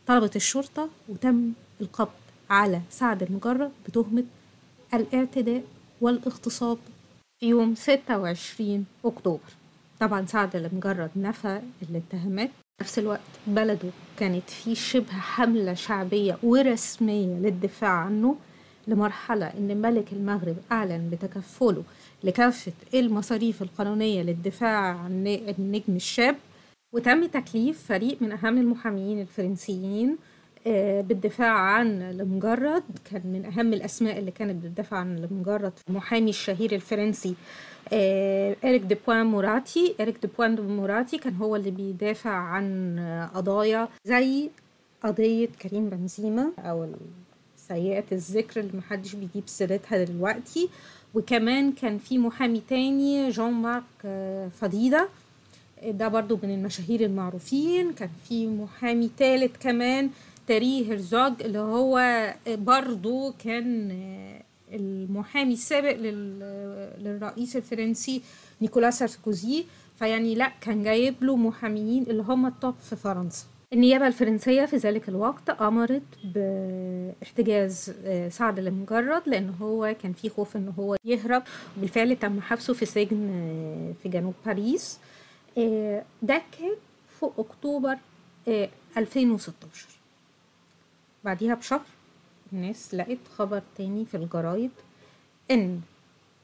طلبت 0.06 0.36
الشرطة 0.36 0.88
وتم 1.08 1.52
القبض 1.80 2.08
على 2.50 2.80
سعد 2.90 3.22
المجرد 3.22 3.70
بتهمة 3.88 4.24
الاعتداء 4.94 5.62
والاغتصاب 6.00 6.78
في 7.40 7.46
يوم 7.48 7.74
26 7.74 8.86
أكتوبر. 9.04 9.40
طبعا 10.00 10.26
سعد 10.26 10.56
المجرد 10.56 11.10
نفى 11.16 11.60
الاتهامات. 11.90 12.48
في 12.48 12.84
نفس 12.84 12.98
الوقت 12.98 13.20
بلده 13.46 13.90
كانت 14.16 14.50
في 14.50 14.74
شبه 14.74 15.12
حملة 15.12 15.74
شعبية 15.74 16.38
ورسمية 16.42 17.26
للدفاع 17.26 17.90
عنه 17.90 18.36
لمرحلة 18.88 19.46
إن 19.46 19.82
ملك 19.82 20.12
المغرب 20.12 20.56
أعلن 20.72 21.10
بتكفله 21.10 21.82
لكافة 22.24 22.72
المصاريف 22.94 23.62
القانونية 23.62 24.22
للدفاع 24.22 24.98
عن 24.98 25.26
النجم 25.58 25.96
الشاب. 25.96 26.36
وتم 26.94 27.26
تكليف 27.26 27.86
فريق 27.88 28.22
من 28.22 28.32
أهم 28.32 28.58
المحامين 28.58 29.20
الفرنسيين 29.20 30.16
بالدفاع 31.02 31.52
عن 31.58 32.02
المجرد 32.02 32.82
كان 33.10 33.22
من 33.24 33.44
أهم 33.44 33.72
الأسماء 33.72 34.18
اللي 34.18 34.30
كانت 34.30 34.64
بتدافع 34.64 34.96
عن 34.96 35.18
المجرد 35.18 35.72
المحامي 35.88 36.30
الشهير 36.30 36.72
الفرنسي 36.72 37.34
آه، 37.92 38.56
إريك 38.64 38.82
ديبون 38.82 39.26
موريتي. 39.26 39.94
إريك 40.00 40.16
ديبون 40.22 40.60
موريتي 40.76 41.18
كان 41.18 41.34
هو 41.34 41.56
اللي 41.56 41.70
بيدافع 41.70 42.30
عن 42.30 42.98
آه، 42.98 43.26
قضايا 43.26 43.88
زي 44.04 44.50
قضية 45.04 45.48
كريم 45.62 45.88
بنزيما 45.90 46.86
سيئة 47.56 48.04
الذكر 48.12 48.60
اللي 48.60 48.78
محدش 48.78 49.14
بيجيب 49.14 49.42
سيرتها 49.46 50.04
دلوقتي. 50.04 50.68
وكمان 51.14 51.72
كان 51.72 51.98
في 51.98 52.18
محامي 52.18 52.62
تاني 52.68 53.28
جون 53.30 53.52
مارك 53.52 53.82
آه، 54.04 54.48
فديدا 54.48 55.08
ده 55.84 56.08
برضو 56.08 56.38
من 56.42 56.50
المشاهير 56.54 57.00
المعروفين. 57.00 57.92
كان 57.92 58.08
في 58.28 58.46
محامي 58.46 59.10
تالت 59.18 59.56
كمان 59.56 60.10
تييري 60.48 60.92
هرزوج 60.92 61.32
اللي 61.42 61.58
هو 61.58 62.00
برضو 62.48 63.32
كان 63.44 63.90
المحامي 64.72 65.52
السابق 65.52 65.96
لل- 65.96 66.92
للرئيس 67.04 67.56
الفرنسي 67.56 68.22
نيكولاس 68.62 68.98
ساركوزي 68.98 69.64
فيعني 69.98 70.34
لا 70.34 70.52
كان 70.60 70.82
جايب 70.82 71.14
له 71.24 71.36
محاميين 71.36 72.02
اللي 72.02 72.22
هم 72.22 72.46
ال 72.46 72.53
top 72.53 72.74
في 72.90 72.96
فرنسا. 72.96 73.46
النيابة 73.72 74.06
الفرنسية 74.06 74.64
في 74.64 74.76
ذلك 74.76 75.08
الوقت 75.08 75.50
أمرت 75.50 76.02
باحتجاز 76.24 77.92
آه، 78.04 78.28
سعد 78.28 78.58
المجرد 78.58 79.22
لأن 79.26 79.54
هو 79.60 79.94
كان 80.02 80.12
في 80.12 80.28
خوف 80.28 80.56
إن 80.56 80.72
هو 80.78 80.96
يهرب. 81.04 81.42
وبالفعل 81.78 82.16
تم 82.16 82.40
حبسه 82.40 82.74
في 82.74 82.86
سجن 82.86 83.28
آه، 83.32 84.02
في 84.02 84.08
جنوب 84.08 84.34
باريس. 84.46 84.98
آه، 85.58 86.02
ده 86.22 86.42
كان 86.58 86.70
في 87.20 87.26
أكتوبر 87.38 87.96
آه، 88.48 88.68
2016 88.96 89.97
بعديها 91.28 91.54
بشهر 91.54 91.80
الناس 92.52 92.94
لقت 92.94 93.18
خبر 93.36 93.62
تاني 93.76 94.04
في 94.04 94.16
الجرايد 94.16 94.70
إن 95.50 95.80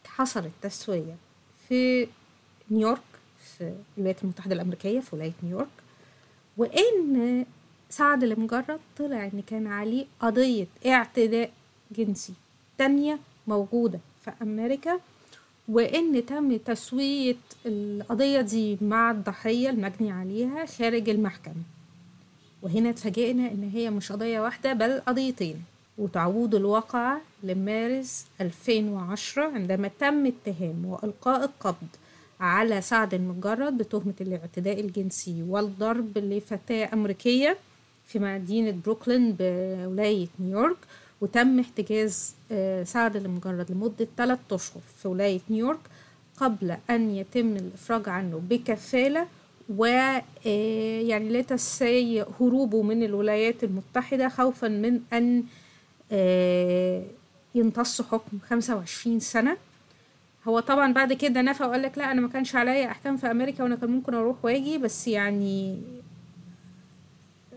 حصلت 0.07 0.51
تسوية 0.63 1.17
في 1.69 2.09
نيويورك 2.71 3.01
في 3.59 3.75
الولايات 3.99 4.23
المتحدة 4.25 4.55
الأمريكية 4.55 5.01
في 5.01 5.17
ولاية 5.17 5.33
نيويورك 5.43 5.69
وإن 6.57 7.45
سعد 7.91 8.25
المجرد 8.25 8.81
طلع 8.99 9.25
إن 9.25 9.43
كان 9.47 9.67
عليه 9.67 10.07
قضية 10.21 10.67
اعتداء 10.87 11.51
جنسي 11.91 12.33
تانية 12.79 13.19
موجودة 13.47 13.99
في 14.25 14.31
أمريكا 14.43 15.01
وإن 15.69 16.27
تم 16.27 16.57
تسوية 16.57 17.37
القضية 17.67 18.41
دي 18.41 18.79
مع 18.81 19.11
الضحية 19.11 19.71
المجني 19.71 20.13
عليها 20.13 20.67
خارج 20.67 21.09
المحكمة. 21.09 21.63
وهنا 22.65 22.91
اتفاجئنا 22.91 23.51
إن 23.53 23.71
هي 23.75 23.91
مش 23.91 24.13
قضية 24.13 24.41
واحدة 24.41 24.73
بل 24.73 25.01
قضيتين. 25.01 25.63
وتعود 25.99 26.55
الواقعة 26.55 27.21
لمارس 27.43 28.27
2010 28.41 29.43
عندما 29.45 29.91
تم 30.01 30.27
اتهام 30.27 30.85
وإلقاء 30.87 31.45
القبض 31.45 31.89
على 32.41 32.81
سعد 32.81 33.15
المجرد 33.15 33.79
بتهمة 33.79 34.15
الاعتداء 34.21 34.81
الجنسي 34.81 35.43
والضرب 35.49 36.19
لفتاة 36.19 36.89
أمريكية 36.93 37.57
في 38.07 38.19
مدينة 38.19 38.71
بروكلين 38.85 39.37
بولاية 39.39 40.27
نيويورك. 40.41 40.77
وتم 41.21 41.61
احتجاز 41.61 42.35
آه، 42.53 42.83
سعد 42.85 43.17
المجرد 43.17 43.71
لمدة 43.73 44.09
ثلاثة 44.17 44.57
أشهر 44.57 44.83
في 45.03 45.09
ولاية 45.09 45.41
نيويورك 45.51 45.81
قبل 46.37 46.77
أن 46.91 47.11
يتم 47.11 47.57
الإفراج 47.57 48.09
عنه 48.09 48.43
بكفالة 48.51 49.27
و 49.69 49.85
آه، 49.85 51.01
يعني 51.01 51.29
لا 51.29 51.43
تسعي 51.43 52.25
هروبه 52.41 52.83
من 52.83 53.03
الولايات 53.03 53.65
المتحدة 53.65 54.29
خوفا 54.29 54.69
من 54.69 55.01
أن 55.13 55.45
آه، 56.13 57.03
يمتص 57.55 58.03
حكم 58.03 58.39
25 58.49 59.21
سنة. 59.21 59.57
هو 60.49 60.61
طبعا 60.61 60.93
بعد 60.93 61.13
كده 61.13 61.43
نفى 61.43 61.65
وقال 61.65 61.83
لك 61.83 61.99
لا 61.99 62.13
أنا 62.13 62.21
ما 62.21 62.29
كانش 62.29 62.57
عليا 62.57 62.87
أحكام 62.87 63.17
في 63.17 63.31
أمريكا 63.31 63.65
وأنا 63.65 63.77
كان 63.77 63.91
ممكن 63.91 64.15
أروح 64.15 64.45
وأجي 64.45 64.79
بس 64.79 65.09
يعني 65.09 65.79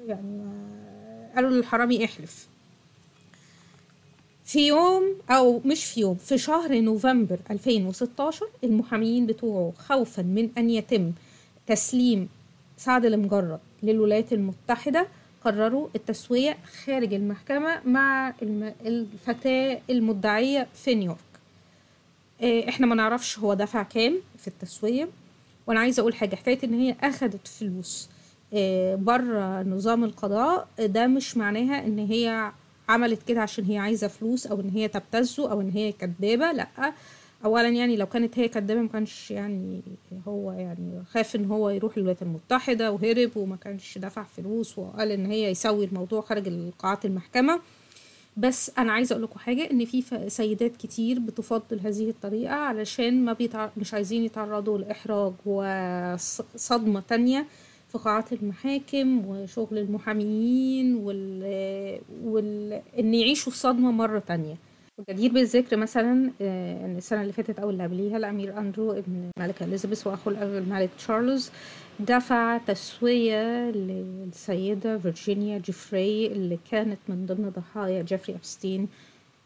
يعني 0.07 0.43
قالوا 1.35 1.49
للحرامي 1.49 2.05
احلف. 2.05 2.47
في 4.45 4.67
يوم 4.67 5.03
أو 5.29 5.61
مش 5.65 5.85
في 5.85 5.99
يوم 6.01 6.15
في 6.15 6.37
شهر 6.37 6.81
نوفمبر 6.81 7.39
2016 7.51 8.47
المحاميين 8.63 9.25
بتوعه 9.25 9.73
خوفا 9.77 10.21
من 10.21 10.49
أن 10.57 10.69
يتم 10.69 11.11
تسليم 11.67 12.29
سعد 12.77 13.05
المجرد 13.05 13.59
للولايات 13.83 14.33
المتحدة 14.33 15.07
قرروا 15.43 15.87
التسوية 15.95 16.57
خارج 16.85 17.13
المحكمة 17.13 17.81
مع 17.85 18.33
الفتاة 18.85 19.81
المدعية 19.89 20.67
في 20.75 20.95
نيويورك. 20.95 21.17
آه، 22.41 22.69
إحنا 22.69 22.87
ما 22.87 22.95
نعرفش 22.95 23.39
هو 23.39 23.53
دفع 23.53 23.83
كام 23.83 24.17
في 24.37 24.47
التسوية. 24.47 25.09
وأنا 25.67 25.79
عايزة 25.79 26.01
أقول 26.01 26.15
حاجة 26.15 26.35
حكاية 26.35 26.59
إن 26.63 26.73
هي 26.73 26.95
أخدت 27.03 27.47
فلوس 27.47 28.09
آه، 28.53 28.95
بره 28.95 29.63
نظام 29.63 30.03
القضاء 30.03 30.67
ده 30.79 31.07
مش 31.07 31.37
معناها 31.37 31.85
إن 31.87 31.99
هي 31.99 32.51
عملت 32.89 33.23
كده 33.27 33.41
عشان 33.41 33.65
هي 33.65 33.77
عايزة 33.77 34.07
فلوس 34.07 34.47
أو 34.47 34.59
إن 34.61 34.69
هي 34.69 34.87
تبتزه 34.87 35.51
أو 35.51 35.61
إن 35.61 35.69
هي 35.69 35.91
كدابة 35.91 36.51
لأ. 36.51 36.93
اولا 37.45 37.69
يعني 37.69 37.97
لو 37.97 38.05
كانت 38.05 38.39
هي 38.39 38.47
كدابة 38.47 38.81
ما 38.81 38.87
كانش 38.87 39.31
يعني 39.31 39.81
هو 40.27 40.51
يعني 40.51 41.03
خاف 41.11 41.35
إن 41.35 41.45
هو 41.45 41.69
يروح 41.69 41.97
الولايات 41.97 42.21
المتحدة 42.21 42.91
وهرب 42.91 43.37
وما 43.37 43.55
كانش 43.55 43.97
دفع 43.97 44.23
فلوس 44.23 44.77
وقال 44.79 45.11
إن 45.11 45.25
هي 45.25 45.51
يسوي 45.51 45.85
الموضوع 45.85 46.21
خارج 46.21 46.49
قاعات 46.79 47.05
المحكمة. 47.05 47.59
بس 48.37 48.71
أنا 48.77 48.91
عايزة 48.91 49.13
أقول 49.13 49.23
لكم 49.23 49.39
حاجة 49.39 49.71
إن 49.71 49.85
في 49.85 50.03
سيدات 50.27 50.77
كتير 50.77 51.19
بتفضل 51.19 51.79
هذه 51.79 52.09
الطريقة 52.09 52.53
علشان 52.55 53.25
ما 53.25 53.33
بيتع... 53.33 53.69
مش 53.77 53.93
عايزين 53.93 54.23
يتعرضوا 54.23 54.77
لإحراج 54.77 55.33
وصدمه 55.45 56.99
تانية 56.99 57.45
في 57.91 57.97
قاعات 57.97 58.33
المحاكم 58.33 59.25
وشغل 59.25 59.77
المحاميين 59.77 60.95
وال... 60.95 61.43
وال... 62.23 62.81
إن 62.99 63.13
يعيشوا 63.13 63.51
الصدمه 63.51 63.91
مرة 63.91 64.19
تانية. 64.19 64.55
وجدير 64.97 65.31
بالذكر 65.31 65.77
مثلا 65.77 66.31
آه، 66.41 66.85
إن 66.85 66.97
السنة 66.97 67.21
اللي 67.21 67.33
فاتت 67.33 67.59
أو 67.59 67.69
اللي 67.69 67.83
قبليها 67.83 68.17
الامير 68.17 68.57
أندرو 68.59 68.91
ابن 68.91 69.31
الملكه 69.37 69.63
إليزابيث 69.65 70.07
أخو 70.07 70.35
الملك 70.57 70.89
تشارلز 70.97 71.51
دفع 71.99 72.57
تسوية 72.57 73.71
للسيدة 73.71 74.97
فيرجينيا 74.97 75.57
جيفري 75.57 76.27
اللي 76.27 76.59
كانت 76.71 76.99
من 77.07 77.25
ضمن 77.25 77.49
ضحايا 77.49 78.01
جيفري 78.01 78.35
إبستين 78.35 78.87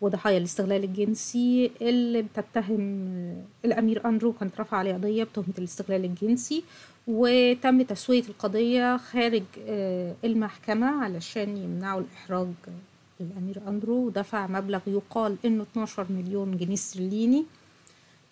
وضحايا 0.01 0.37
الاستغلال 0.37 0.83
الجنسي 0.83 1.71
اللي 1.81 2.21
بتتهم 2.21 3.07
آه، 3.07 3.43
الأمير 3.65 4.05
أندرو 4.07 4.33
كانت 4.33 4.61
رفع 4.61 4.77
عليه 4.77 4.93
قضية 4.93 5.23
بتهمة 5.23 5.53
الاستغلال 5.57 6.05
الجنسي 6.05 6.63
وتم 7.07 7.81
تسوية 7.81 8.23
القضية 8.23 8.97
خارج 8.97 9.43
آه، 9.67 10.15
المحكمة 10.23 11.03
علشان 11.03 11.57
يمنعوا 11.57 12.01
الإحراج. 12.01 12.47
الأمير 13.21 13.61
أندرو 13.67 13.95
ودفع 13.95 14.47
مبلغ 14.47 14.79
يقال 14.87 15.37
إنه 15.45 15.63
12 15.63 16.05
مليون 16.09 16.57
جنيه 16.57 16.73
استرليني. 16.73 17.45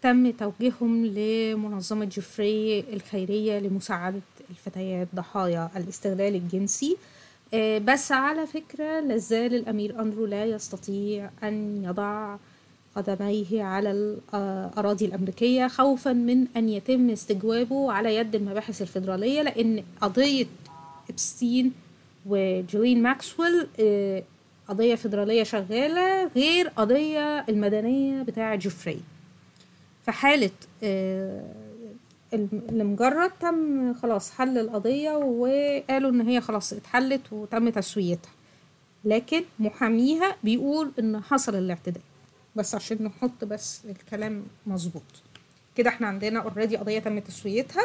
تم 0.02 0.32
توجيههم 0.32 1.06
لمنظمة 1.06 2.06
جيفري 2.06 2.80
الخيرية 2.80 3.60
لمساعدة 3.60 4.21
الفتيات 4.49 5.08
ضحايا 5.15 5.69
الاستغلال 5.75 6.36
الجنسي. 6.36 6.97
آه، 7.54 7.78
بس 7.78 8.12
على 8.12 8.47
فكرة 8.47 8.99
لازال 8.99 9.56
الأمير 9.56 10.02
أندرو 10.02 10.25
لا 10.25 10.45
يستطيع 10.45 11.30
أن 11.43 11.84
يضع 11.84 12.36
قدميه 12.95 13.63
على 13.63 13.91
الأراضي 13.91 15.06
الأمريكية 15.06 15.67
خوفا 15.67 16.13
من 16.13 16.47
أن 16.58 16.69
يتم 16.69 17.10
استجوابه 17.10 17.91
على 17.91 18.15
يد 18.15 18.36
المباحث 18.36 18.82
الفيدرالية 18.82 19.41
لأن 19.41 19.84
قضية 20.02 20.45
إبستين 21.10 21.71
وجيلين 22.25 23.01
ماكسويل 23.02 23.67
قضية 24.69 24.95
فيدرالية 24.95 25.43
شغالة 25.43 26.27
غير 26.36 26.67
قضية 26.67 27.45
المدنية 27.49 28.21
بتاعة 28.23 28.55
جيفري 28.55 28.99
في 30.05 30.12
حالة 30.12 30.51
آه، 30.84 31.43
المجرد 32.69 33.32
تم 33.41 33.93
خلاص 33.93 34.32
حل 34.32 34.58
القضية 34.58 35.12
وقالوا 35.12 36.10
إن 36.12 36.21
هي 36.21 36.41
خلاص 36.41 36.73
اتحلت 36.73 37.21
وتم 37.34 37.69
تسويتها. 37.69 38.32
لكن 39.05 39.43
محاميها 39.60 40.36
بيقول 40.43 40.91
إن 40.99 41.21
حصل 41.23 41.55
الاعتداء. 41.55 42.03
بس 42.55 42.75
عشان 42.75 43.03
نحط 43.03 43.43
بس 43.45 43.82
الكلام 43.86 44.43
مظبوط. 44.67 45.03
كده 45.75 45.89
إحنا 45.89 46.08
عندنا 46.08 46.39
already 46.39 46.77
قضية 46.77 46.99
تم 46.99 47.19
تسويتها 47.19 47.84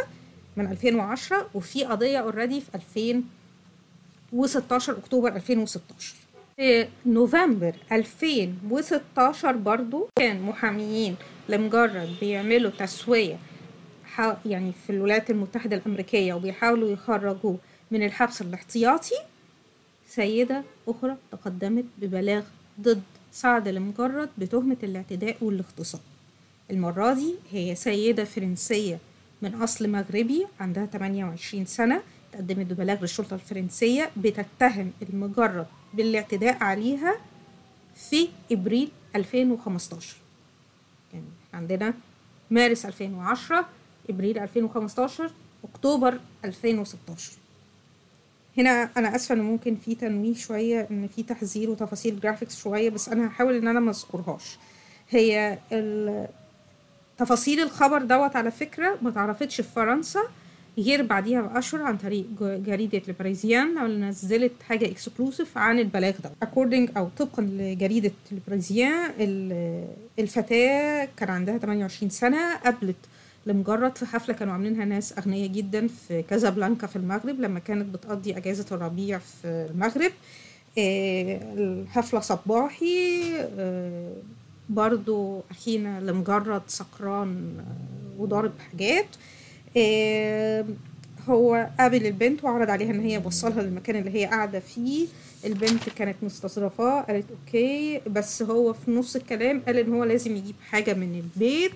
من 0.57 0.67
2010 0.67 1.49
وفي 1.55 1.85
قضية 1.85 2.19
اوريدي 2.19 2.61
في 2.61 2.69
2016 2.75 4.99
أكتوبر 4.99 5.37
2016 5.37 6.15
في 6.57 6.89
نوفمبر 7.07 7.75
2016 7.93 9.53
برضو 9.57 10.09
كان 10.19 10.43
محاميين 10.43 11.17
لمجرد 11.49 12.09
بيعملوا 12.21 12.71
تسوية 12.71 13.39
يعني 14.47 14.73
في 14.87 14.91
الولايات 14.91 15.31
المتحدة 15.31 15.77
الأمريكية 15.77 16.35
وبيحاولوا 16.35 16.89
يخرجوه 16.89 17.59
من 17.91 18.03
الحبس 18.03 18.43
الاحتياطي 18.43 19.15
سيدة 20.09 20.63
أخرى 20.89 21.17
تقدمت 21.33 21.85
ببلاغ 21.99 22.43
ضد 22.81 23.03
سعد 23.33 23.69
المجرد 23.69 24.29
بتهمة 24.39 24.77
الاعتداء 24.83 25.37
والاغتصاب. 25.41 26.01
المرة 26.71 27.15
دي 27.15 27.35
هي 27.51 27.75
سيدة 27.75 28.25
فرنسية 28.25 28.99
من 29.43 29.55
أصل 29.55 29.89
مغربي 29.91 30.47
عندها 30.61 30.87
28 30.87 31.65
سنة 31.67 32.03
تقدمت 32.33 32.67
ببلاغ 32.67 33.01
للشرطة 33.01 33.35
الفرنسية 33.35 34.11
بتتهم 34.17 34.93
المجرد 35.03 35.67
بالاعتداء 35.95 36.63
عليها 36.65 37.17
في 38.11 38.29
إبريل 38.53 38.91
2015 39.17 40.17
يعني 41.13 41.25
عندنا 41.55 41.95
مارس 42.51 42.87
2010 42.87 43.69
إبريل 44.11 44.39
2015 44.39 45.31
أكتوبر 45.65 46.21
2016 46.45 47.33
هنا 48.59 48.91
أنا 48.97 49.17
آسفة 49.17 49.35
إن 49.35 49.41
ممكن 49.41 49.77
في 49.77 49.95
تنويه 49.95 50.35
شوية 50.35 50.89
إن 50.91 51.09
في 51.17 51.23
تحذير 51.23 51.71
وتفاصيل 51.71 52.21
جرافيكس 52.21 52.59
شوية 52.59 52.91
بس 52.91 53.09
أنا 53.09 53.27
هحاول 53.29 53.55
إن 53.57 53.69
أنا 53.69 53.81
ما 53.81 53.91
أذكرهاش. 53.91 54.59
هي 55.11 55.59
تفاصيل 57.19 57.61
الخبر 57.61 58.03
دوت 58.03 58.37
على 58.37 58.51
فكرة 58.51 58.99
ما 59.03 59.09
اتعرفتش 59.11 59.57
في 59.57 59.63
فرنسا 59.63 60.21
غير 60.79 61.03
بعديها 61.03 61.43
بأشهر 61.43 61.83
عن 61.83 61.97
طريق 61.97 62.27
جريدة 62.41 63.03
الباريزيان 63.09 63.79
اللي 63.79 64.07
نزلت 64.07 64.53
حاجة 64.69 64.87
exclusive 64.87 65.59
عن 65.59 65.79
البلاغ 65.79 66.13
ده. 66.25 66.31
According 66.45 66.97
أو 66.97 67.09
طبقا 67.19 67.43
لجريدة 67.43 68.13
الباريزيان 68.33 69.11
ال- 69.21 69.85
الفتاة 70.19 71.09
كان 71.17 71.31
عندها 71.31 71.59
28 71.59 72.11
سنة 72.11 72.57
قابلت 72.57 72.97
لمجرد 73.47 73.97
في 73.99 74.07
حفلة 74.07 74.35
كانوا 74.35 74.53
عاملينها 74.53 74.85
ناس 74.85 75.19
أغنياء 75.19 75.49
جدا 75.49 75.87
في 75.89 76.23
كازابلانكا 76.23 76.87
في 76.87 76.97
المغرب 76.97 77.41
لما 77.41 77.59
كانت 77.61 77.95
بتقضي 77.95 78.37
أجازة 78.37 78.67
الربيع 78.73 79.19
في 79.19 79.69
المغرب. 79.75 80.13
آه، 80.79 81.41
الحفلة 81.55 82.21
صباحي 82.21 83.23
آه، 83.59 84.13
برضو 84.69 85.41
أخينا 85.51 86.01
لمجرد 86.01 86.63
سكران 86.67 87.55
آه، 87.59 88.23
وضارب 88.23 88.53
حاجات. 88.71 89.07
هو 91.29 91.69
قابل 91.79 92.07
البنت 92.07 92.45
وعرض 92.45 92.71
عليها 92.71 92.91
إن 92.91 93.01
هي 93.01 93.15
يوصلها 93.15 93.63
للمكان 93.63 93.97
اللي 93.97 94.11
هي 94.21 94.27
قاعدة 94.27 94.61
فيه. 94.61 95.07
البنت 95.45 95.89
كانت 95.89 96.17
مستظرفاه 96.23 97.01
قالت 97.01 97.25
okay. 97.31 98.01
بس 98.07 98.43
هو 98.43 98.73
في 98.73 98.91
نص 98.91 99.17
الكلام 99.17 99.63
قال 99.67 99.77
إن 99.79 99.93
هو 99.95 100.05
لازم 100.05 100.37
يجيب 100.37 100.55
حاجة 100.71 100.95
من 100.95 101.15
البيت 101.25 101.73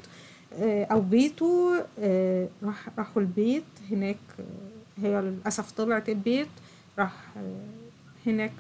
آه، 0.60 0.84
أو 0.84 1.00
بيته. 1.00 1.84
آه، 2.00 2.48
راح 2.62 2.88
راحوا 2.98 3.22
البيت. 3.22 3.64
هناك 3.90 4.16
آه، 4.40 5.02
هي 5.02 5.20
للأسف 5.20 5.70
طلعت 5.70 6.08
البيت. 6.08 6.48
راح 6.98 7.12
هناك 8.26 8.52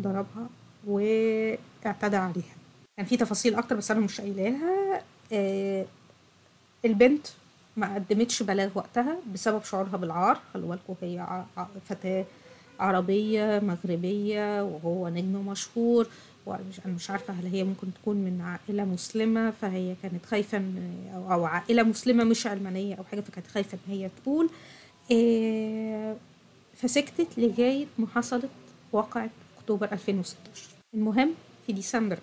ضربها 0.00 0.48
واعتدى 0.86 2.16
عليها. 2.16 2.54
كان 2.96 3.06
في 3.06 3.16
تفاصيل 3.16 3.54
أكتر 3.54 3.76
بس 3.76 3.90
أنا 3.90 4.00
مش 4.00 4.20
قايلاها. 4.20 5.02
البنت 6.84 7.26
ما 7.80 7.94
قدمتش 7.94 8.42
بلاغ 8.42 8.70
وقتها 8.74 9.16
بسبب 9.34 9.64
شعورها 9.64 9.96
بالعار. 9.96 10.40
خلوا 10.54 10.68
بالكم 10.68 10.94
هي 11.02 11.44
فتاة 11.88 12.24
عربية 12.80 13.58
مغربية 13.64 14.62
وهو 14.64 15.08
نجم 15.08 15.46
مشهور 15.48 16.06
وأنا 16.46 16.62
مش 16.70 16.80
أنا 16.86 16.94
مش 16.94 17.10
عارفة 17.10 17.34
هل 17.34 17.46
هي 17.46 17.64
ممكن 17.64 17.94
تكون 17.94 18.16
من 18.16 18.40
عائلة 18.40 18.84
مسلمة 18.84 19.50
فهي 19.50 19.94
كانت 20.02 20.26
خايفة 20.26 20.62
أو, 21.14 21.32
أو 21.32 21.44
عائلة 21.44 21.82
مسلمة 21.82 22.24
مش 22.24 22.46
علمانية 22.46 22.94
أو 22.94 23.04
حاجة 23.04 23.20
فكانت 23.20 23.46
خايفة 23.46 23.78
إن 23.88 23.92
هي 23.94 24.10
تقول. 24.22 24.50
إيه 25.10 26.16
فسكتت 26.76 27.26
لغاية 27.38 27.86
ما 27.98 28.06
حصلت 28.14 28.48
واقعة 28.92 29.30
أكتوبر 29.58 29.92
2016 29.92 30.68
المهم 30.94 31.30
في 31.66 31.72
ديسمبر 31.72 32.18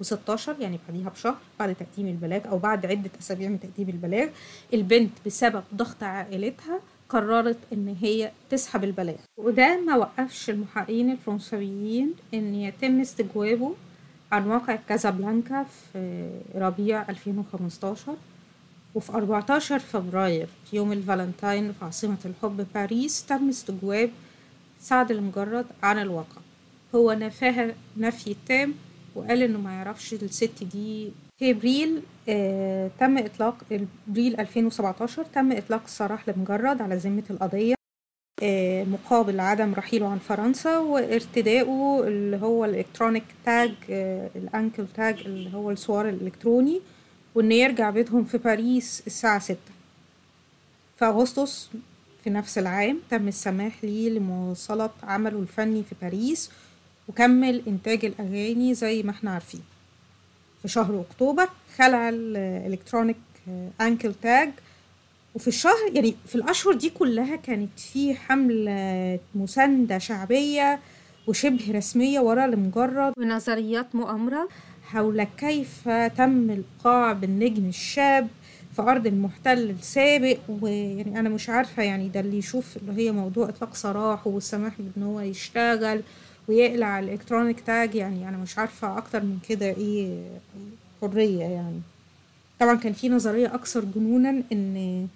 2016 0.00 0.56
يعني 0.60 0.78
بعديها 0.88 1.08
بشهر 1.10 1.36
بعد 1.58 1.74
تقديم 1.74 2.08
البلاغ 2.08 2.48
أو 2.48 2.58
بعد 2.58 2.86
عدة 2.86 3.10
أسابيع 3.20 3.48
من 3.48 3.60
تقديم 3.60 3.88
البلاغ 3.88 4.28
البنت 4.74 5.10
بسبب 5.26 5.62
ضغط 5.74 6.02
عائلتها 6.02 6.80
قررت 7.08 7.56
إن 7.72 7.96
هي 8.00 8.30
تسحب 8.50 8.84
البلاغ. 8.84 9.16
وده 9.36 9.80
ما 9.80 9.96
وقفش 9.96 10.50
المحققين 10.50 11.10
الفرنسويين 11.10 12.14
إن 12.34 12.54
يتم 12.54 13.00
استجوابه 13.00 13.74
عن 14.32 14.46
واقع 14.46 14.76
كازابلانكا 14.88 15.66
في 15.92 16.30
ربيع 16.54 17.08
2015 17.08 18.16
وفي 18.94 19.12
14 19.12 19.78
فبراير 19.78 20.48
في 20.70 20.76
يوم 20.76 20.92
الفالنتاين 20.92 21.72
في 21.72 21.84
عاصمة 21.84 22.16
الحب 22.24 22.66
باريس 22.74 23.26
تم 23.26 23.48
استجواب 23.48 24.10
سعد 24.80 25.10
المجرد 25.10 25.66
عن 25.82 25.98
الواقع. 25.98 26.40
هو 26.94 27.12
نفاها 27.12 27.74
نفي 27.96 28.36
تام 28.48 28.74
وقال 29.14 29.42
إنه 29.42 29.58
ما 29.58 29.72
يعرفش 29.72 30.12
الست 30.14 30.64
دي. 30.64 31.12
في 31.38 31.50
ابريل 31.50 32.02
آه 32.28 32.90
تم 33.00 33.18
إطلاق 33.18 33.56
ابريل 34.08 34.40
2017 34.40 35.24
تم 35.24 35.52
إطلاق 35.52 35.82
السراح 35.84 36.28
لمجرد 36.28 36.82
على 36.82 36.94
ذمة 36.96 37.22
القضية 37.30 37.74
آه 38.42 38.84
مقابل 38.84 39.40
عدم 39.40 39.74
رحيله 39.74 40.08
عن 40.08 40.18
فرنسا 40.18 40.78
وارتدائه 40.78 42.04
اللي 42.06 42.36
هو 42.36 42.64
ال 42.64 42.69
electronic 42.69 43.24
tag 43.44 43.72
آه 43.90 44.30
ال 44.36 44.44
ankle 44.44 44.84
tag 44.96 45.20
اللي 45.26 45.54
هو 45.54 45.70
السوار 45.70 46.08
الإلكتروني 46.08 46.80
وإن 47.34 47.52
يرجع 47.52 47.90
بيتهم 47.90 48.24
في 48.24 48.38
باريس 48.38 49.02
الساعة 49.06 49.38
ستة. 49.38 49.72
في 50.98 51.04
أغسطس 51.04 51.70
في 52.24 52.30
نفس 52.30 52.58
العام 52.58 52.98
تم 53.10 53.28
السماح 53.28 53.84
ليه 53.84 54.10
لمواصلة 54.10 54.90
عمله 55.02 55.38
الفني 55.38 55.82
في 55.82 55.94
باريس 56.02 56.50
وكمل 57.08 57.62
إنتاج 57.68 58.04
الأغاني 58.04 58.74
زي 58.74 59.02
ما 59.02 59.10
إحنا 59.10 59.30
عارفين. 59.30 59.60
في 60.62 60.68
شهر 60.68 61.00
أكتوبر 61.10 61.48
خلع 61.76 62.08
الإلكترونيك 62.08 63.16
أنكل 63.80 64.14
تاج 64.22 64.50
وفي 65.34 65.48
الشهر 65.48 65.92
يعني 65.92 66.14
في 66.26 66.34
الأشهر 66.34 66.74
دي 66.74 66.90
كلها 66.90 67.36
كانت 67.36 67.80
في 67.80 68.14
حملة 68.14 69.18
مساندة 69.34 69.98
شعبية 69.98 70.78
وشبه 71.26 71.72
رسمية 71.72 72.20
ورا 72.20 72.46
لمجرد 72.46 73.12
ونظريات 73.18 73.94
مؤامرة. 73.94 74.48
حول 74.84 75.24
كيف 75.24 75.88
تم 75.88 76.50
الإيقاع 76.50 77.12
بالنجم 77.12 77.68
الشاب 77.68 78.28
في 78.76 78.82
أرض 78.82 79.06
المحتل 79.06 79.70
السابق. 79.70 80.38
ويعني 80.48 81.18
أنا 81.20 81.28
مش 81.28 81.48
عارفة 81.48 81.82
يعني 81.82 82.08
ده 82.08 82.20
اللي 82.20 82.38
يشوف 82.38 82.76
اللي 82.76 83.02
هي 83.02 83.12
موضوع 83.12 83.48
إطلاق 83.48 83.74
سراحه 83.74 84.30
والسماح 84.30 84.72
بإن 84.78 85.02
هو 85.02 85.20
يشتغل. 85.20 86.02
ويقلع 86.48 86.98
الإلكترونيك 86.98 87.60
تاج 87.60 87.94
يعني 87.94 88.28
أنا 88.28 88.36
مش 88.36 88.58
عارفة 88.58 88.98
أكتر 88.98 89.22
من 89.22 89.38
كده 89.48 89.66
إيه 89.66 90.22
حرية 91.02 91.44
يعني. 91.44 91.80
طبعا 92.60 92.74
كان 92.74 92.92
في 92.92 93.08
نظرية 93.08 93.54
أكثر 93.54 93.84
جنونا 93.84 94.42
إن 94.52 95.06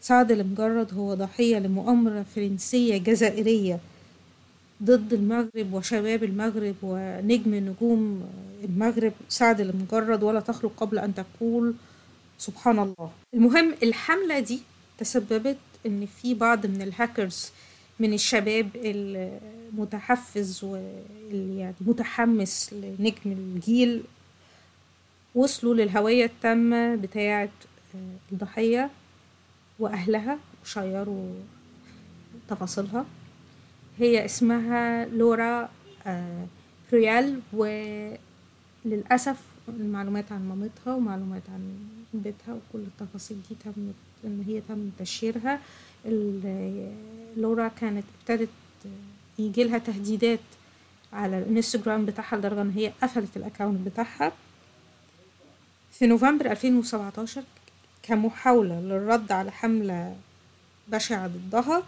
سعد 0.00 0.32
المجرد 0.32 0.94
هو 0.94 1.14
ضحية 1.14 1.58
لمؤامرة 1.58 2.24
فرنسية 2.34 2.98
جزائرية 2.98 3.78
ضد 4.82 5.12
المغرب 5.12 5.72
وشباب 5.72 6.24
المغرب 6.24 6.74
ونجم 6.82 7.54
نجوم 7.54 8.24
المغرب. 8.64 9.12
سعد 9.28 9.60
المجرد 9.60 10.22
ولا 10.22 10.40
تخلق 10.40 10.72
قبل 10.76 10.98
أن 10.98 11.14
تقول 11.14 11.74
سبحان 12.38 12.78
الله. 12.78 13.10
المهم 13.34 13.74
الحملة 13.82 14.40
دي 14.40 14.60
تسببت 14.98 15.56
إن 15.86 16.06
في 16.22 16.34
بعض 16.34 16.66
من 16.66 16.82
الهاكرز 16.82 17.50
من 18.00 18.12
الشباب 18.12 18.68
المتحفز 18.76 20.64
واللي 20.64 21.58
يعني 21.58 21.74
متحمس 21.80 22.72
لنجم 22.72 23.32
الجيل 23.32 24.02
وصلوا 25.34 25.74
للهوية 25.74 26.24
التامة 26.24 26.94
بتاعة 26.96 27.48
الضحية 28.32 28.90
وأهلها 29.78 30.38
وشيروا 30.64 31.34
تفاصيلها. 32.48 33.04
هي 33.98 34.24
اسمها 34.24 35.04
لورا 35.06 35.68
فريال 36.90 37.40
وللأسف 37.52 39.36
المعلومات 39.68 40.32
عن 40.32 40.48
مامتها 40.48 40.94
ومعلومات 40.94 41.42
عن 41.48 41.78
بيتها 42.14 42.54
وكل 42.54 42.78
التفاصيل 42.78 43.36
دي 43.48 43.56
تم 43.64 43.92
إن 44.24 44.44
هي 44.46 44.60
تم 44.68 44.90
تشهيرها 44.98 45.60
لورا 47.36 47.68
كانت 47.68 48.04
ابتدت 48.20 48.48
يجي 49.38 49.64
لها 49.64 49.78
تهديدات 49.78 50.38
على 51.12 51.38
الانستجرام 51.38 52.06
بتاعها 52.06 52.36
لدرجة 52.36 52.62
إن 52.62 52.70
هي 52.70 52.92
قفلت 53.02 53.36
الاكونت 53.36 53.86
بتاعها. 53.88 54.32
في 55.92 56.06
نوفمبر 56.06 56.50
2017 56.50 57.42
كمحاولة 58.02 58.80
للرد 58.80 59.32
على 59.32 59.52
حملة 59.52 60.16
بشعة 60.88 61.26
ضدها 61.26 61.82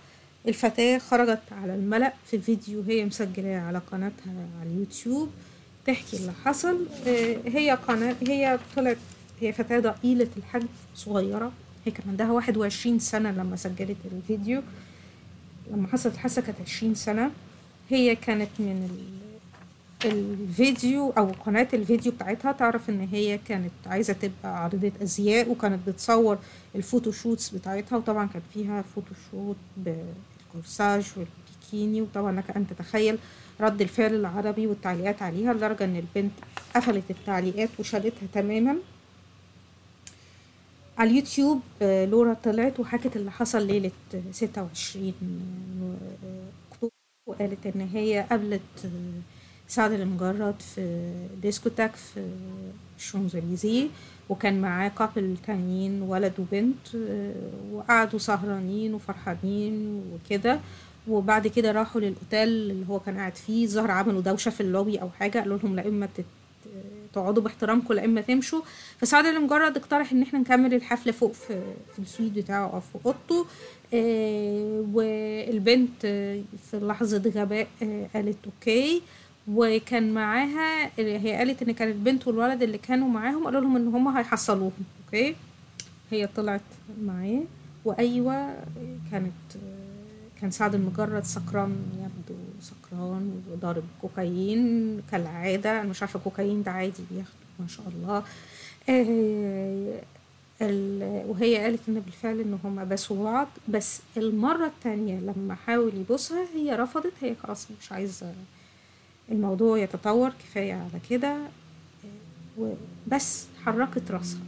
الفتاة 0.49 0.99
خرجت 0.99 1.43
على 1.53 1.75
الملأ 1.75 2.13
في 2.31 2.39
فيديو 2.39 2.83
هي 2.83 3.05
مسجلاه 3.05 3.61
على 3.61 3.79
قناتها 3.79 4.47
على 4.61 4.71
اليوتيوب 4.71 5.31
تحكي 5.87 6.17
اللي 6.17 6.33
حصل. 6.45 6.87
هي 7.47 7.79
قناة 7.89 8.17
هي 8.29 8.59
طلعت 8.77 8.97
هي 9.41 9.53
فتاة 9.53 9.81
ضئيلة 9.81 10.29
الحجم 10.37 10.69
صغيرة. 10.95 11.53
هي 11.87 11.93
كان 11.93 12.09
عندها 12.09 12.31
واحد 12.33 12.57
وعشرين 12.57 12.99
سنة 12.99 13.31
لما 13.31 13.57
سجلت 13.57 13.97
الفيديو. 14.13 14.63
لما 15.71 15.89
حصلت 15.89 16.15
الحادثة 16.15 16.43
كانت 16.43 16.61
عشرين 16.61 16.95
سنة. 16.95 17.31
هي 17.91 18.17
كانت 18.17 18.49
من 18.59 18.89
ال- 18.91 19.25
الفيديو 20.05 21.11
أو 21.19 21.25
قناة 21.47 21.69
الفيديو 21.75 22.13
بتاعتها 22.13 22.53
تعرف 22.53 22.91
إن 22.91 23.09
هي 23.13 23.39
كانت 23.39 23.71
عايزة 23.87 24.13
تبقى 24.13 24.63
عارضة 24.63 24.93
أزياء 25.03 25.51
وكانت 25.51 25.89
بتصور 25.89 26.39
ال 26.75 26.81
photoshoots 26.81 27.51
بتاعتها. 27.51 27.97
وطبعا 27.97 28.27
كان 28.29 28.43
فيها 28.55 28.83
photoshoot 28.95 29.57
بال 29.77 30.05
corsage 30.05 31.05
والبيكيني. 31.17 32.03
وطبعا 32.03 32.33
لك 32.33 32.51
أن 32.57 32.67
تتخيل 32.67 33.19
رد 33.61 33.81
الفعل 33.81 34.15
العربي 34.15 34.67
والتعليقات 34.67 35.23
عليها 35.23 35.55
لدرجة 35.55 35.85
إن 35.85 35.97
البنت 35.97 36.33
قفلت 36.77 37.05
التعليقات 37.11 37.69
وشالتها 37.79 38.27
تماما. 38.35 38.77
على 40.99 41.11
اليوتيوب 41.11 41.61
آه، 41.83 42.05
لورا 42.05 42.35
طلعت 42.45 42.81
وحكت 42.81 43.17
اللي 43.17 43.31
حصل 43.31 43.67
ليلة 43.67 43.91
26 44.33 45.13
أكتوبر 46.73 46.93
وقالت 47.29 47.67
إن 47.67 47.81
هي 47.81 48.27
قابلت 48.31 48.61
آه، 48.85 49.21
سعد 49.69 49.93
المجرد 49.93 50.61
في 50.61 51.13
discothèque 51.43 51.97
في 51.97 52.29
شانزليزيه 52.99 53.89
وكان 54.29 54.61
معاه 54.61 54.89
couple 54.89 55.37
تانيين 55.47 56.03
ولد 56.03 56.33
وبنت 56.41 56.95
آه، 56.95 57.33
وقعدوا 57.73 58.19
سهرانين 58.19 58.95
وفرحانين 58.95 60.03
وكده 60.15 60.61
وبعد 61.09 61.47
كده 61.47 61.73
راحوا 61.73 62.01
للأوتيل 62.01 62.49
اللي 62.49 62.89
هو 62.89 63.01
كان 63.01 63.17
قاعد 63.17 63.37
فيه 63.37 63.67
ظهر 63.67 63.91
عملوا 63.91 64.21
دوشة 64.21 64.51
في 64.51 64.61
اللوبي 64.61 65.01
أو 65.03 65.11
حاجة 65.11 65.39
قالوا 65.39 65.59
لهم 65.59 65.77
لا 65.77 65.89
إما. 65.89 66.09
تقعدوا 67.15 67.43
باحترامكم 67.43 67.95
لا 67.95 68.05
إما 68.05 68.21
تمشوا. 68.21 68.61
فسعد 68.99 69.27
المجرد 69.27 69.77
اقترح 69.77 70.13
إن 70.13 70.23
إحنا 70.23 70.39
نكمل 70.39 70.75
الحفلة 70.75 71.13
فوق 71.13 71.33
في 71.33 71.63
في 71.93 71.99
ال 71.99 72.04
suite 72.04 72.33
بتاعه 72.33 72.67
أو 72.75 72.81
في 72.81 73.07
أوضته. 73.07 73.47
آه 73.95 74.85
والبنت 74.93 76.05
آه، 76.05 76.41
في 76.71 76.77
لحظة 76.81 77.23
غباء 77.37 77.67
آه 77.83 78.07
قالت 78.15 78.37
okay. 78.47 79.03
وكان 79.49 80.15
معاها 80.15 80.91
هي 80.99 81.33
قالت 81.33 81.63
إن 81.63 81.71
كانت 81.73 81.95
البنت 81.97 82.27
والولد 82.27 82.63
اللي 82.63 82.79
كانوا 82.79 83.09
معاهم 83.09 83.45
قالوا 83.45 83.61
لهم 83.61 83.77
إن 83.77 83.89
هم 83.89 84.09
هيحصلوهم 84.09 84.73
okay؟ 85.07 85.35
هي 86.11 86.27
طلعت 86.27 86.61
معاه 87.03 87.43
وأيوة 87.85 88.55
كانت 89.11 89.33
كان 90.45 90.51
سعد 90.51 90.75
المجرد 90.75 91.25
سكران 91.25 91.77
يبدو 91.99 92.41
سكران 92.61 93.43
وضارب 93.53 93.83
كوكايين 94.01 95.03
كالعادة. 95.11 95.81
أنا 95.81 95.89
مش 95.89 96.03
عارفة 96.03 96.19
كوكايين 96.19 96.63
ده 96.63 96.71
عادي 96.71 97.03
بياخده 97.11 97.33
ما 97.59 97.67
شاء 97.67 97.87
الله. 97.89 98.23
آه، 98.89 100.01
وهي 101.29 101.57
قالت 101.57 101.81
إن 101.89 102.01
بالفعل 102.01 102.41
إن 102.41 102.59
هما 102.65 102.85
باسوا 102.85 103.25
بعض. 103.25 103.49
بس 103.69 104.01
المرة 104.17 104.67
التانية 104.67 105.21
لما 105.21 105.55
حاول 105.55 105.95
يبوسها 105.95 106.47
هي 106.55 106.75
رفضت. 106.77 107.13
هي 107.21 107.35
خلاص 107.43 107.69
مش 107.81 107.93
عايزة 107.93 108.35
الموضوع 109.31 109.79
يتطور 109.79 110.31
كفاية 110.31 110.75
على 110.75 111.01
كده. 111.11 111.37
آه، 111.37 111.49
وبس 112.59 113.47
حركت 113.65 114.11
راسها. 114.11 114.41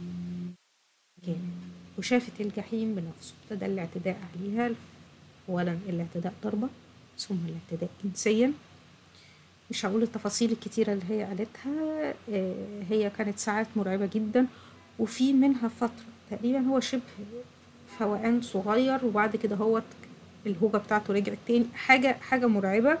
وشافت 1.97 2.41
الجحيم 2.41 2.95
بنفسه. 2.95 3.33
ابتدى 3.43 3.65
الاعتداء 3.65 4.17
عليها. 4.35 4.71
اولا 5.49 5.77
الإعتداء 5.89 6.33
ضربة 6.43 6.67
ثم 7.17 7.35
الإعتداء 7.45 7.89
جنسيا. 8.03 8.53
مش 9.71 9.85
هقول 9.85 10.03
التفاصيل 10.03 10.51
الكتيرة 10.51 10.93
اللي 10.93 11.05
هي 11.09 11.23
قالتها 11.23 12.13
آه، 12.29 12.83
هي 12.89 13.09
كانت 13.09 13.39
ساعات 13.39 13.67
مرعبة 13.75 14.05
جدا 14.05 14.47
وفي 14.99 15.33
منها 15.33 15.67
فترة 15.67 16.05
تقريبا 16.31 16.59
هو 16.59 16.79
شبه 16.79 17.01
فوقان 17.99 18.41
صغير 18.41 19.05
وبعد 19.05 19.35
كده 19.35 19.55
هو 19.55 19.81
الهوجة 20.45 20.77
بتاعته 20.77 21.13
رجعت 21.13 21.37
تاني. 21.47 21.65
حاجة 21.73 22.17
حاجة 22.21 22.47
مرعبة. 22.47 22.97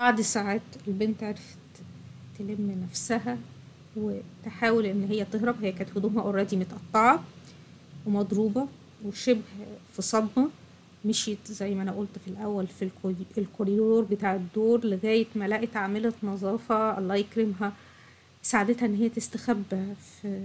بعد 0.00 0.20
ساعات 0.20 0.62
البنت 0.88 1.22
عرفت 1.22 1.58
تلم 2.38 2.84
نفسها 2.88 3.38
وتحاول 3.96 4.86
إن 4.86 5.04
هي 5.10 5.24
تهرب. 5.24 5.64
هي 5.64 5.72
كانت 5.72 5.96
هدومها 5.96 6.22
اوريدي 6.22 6.56
متقطعة 6.56 7.24
ومضروبة. 8.06 8.68
وشبه 9.04 9.40
في 9.96 10.02
صدمة 10.02 10.48
مشيت 11.04 11.38
زي 11.50 11.74
ما 11.74 11.82
أنا 11.82 11.92
قلت 11.92 12.18
في 12.24 12.30
الأول 12.30 12.66
في 12.66 12.82
الكوري- 12.84 13.26
الكوريدور 13.38 14.02
بتاع 14.04 14.34
الدور 14.34 14.84
لغاية 14.86 15.26
ما 15.34 15.48
لقت 15.48 15.76
عاملة 15.76 16.12
نظافة 16.22 16.98
الله 16.98 17.14
يكرمها 17.16 17.72
ساعدتها 18.42 18.86
إن 18.86 18.94
هي 18.94 19.08
تستخبى 19.08 19.94
في 20.22 20.42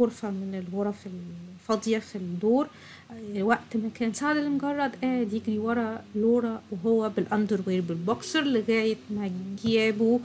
غرفة 0.00 0.30
من 0.30 0.64
الغرف 0.68 1.06
الفاضية 1.06 1.98
في 1.98 2.16
الدور. 2.16 2.66
آه، 3.36 3.42
وقت 3.42 3.76
ما 3.76 3.90
كان 3.94 4.12
سعد 4.12 4.36
المجرد 4.36 4.96
قاعد 5.02 5.32
يجري 5.32 5.58
ورا 5.58 6.04
لورا 6.14 6.62
وهو 6.70 7.08
بالأندروير 7.08 7.80
بالبوكسر 7.82 8.42
لغاية 8.44 8.96
ما 9.10 9.30
جابوا 9.64 10.18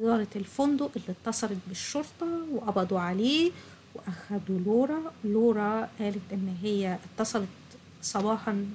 إدارة 0.00 0.26
الفندق 0.36 0.90
اللي 0.96 1.14
اتصلت 1.24 1.58
بالشرطة 1.68 2.26
وقبضوا 2.52 2.98
عليه. 3.00 3.50
وأخدوا 3.96 4.58
لورا. 4.58 5.00
لورا 5.24 5.88
قالت 5.98 6.32
إن 6.32 6.56
هي 6.62 6.98
اتصلت 7.04 7.48
صباحا 8.02 8.66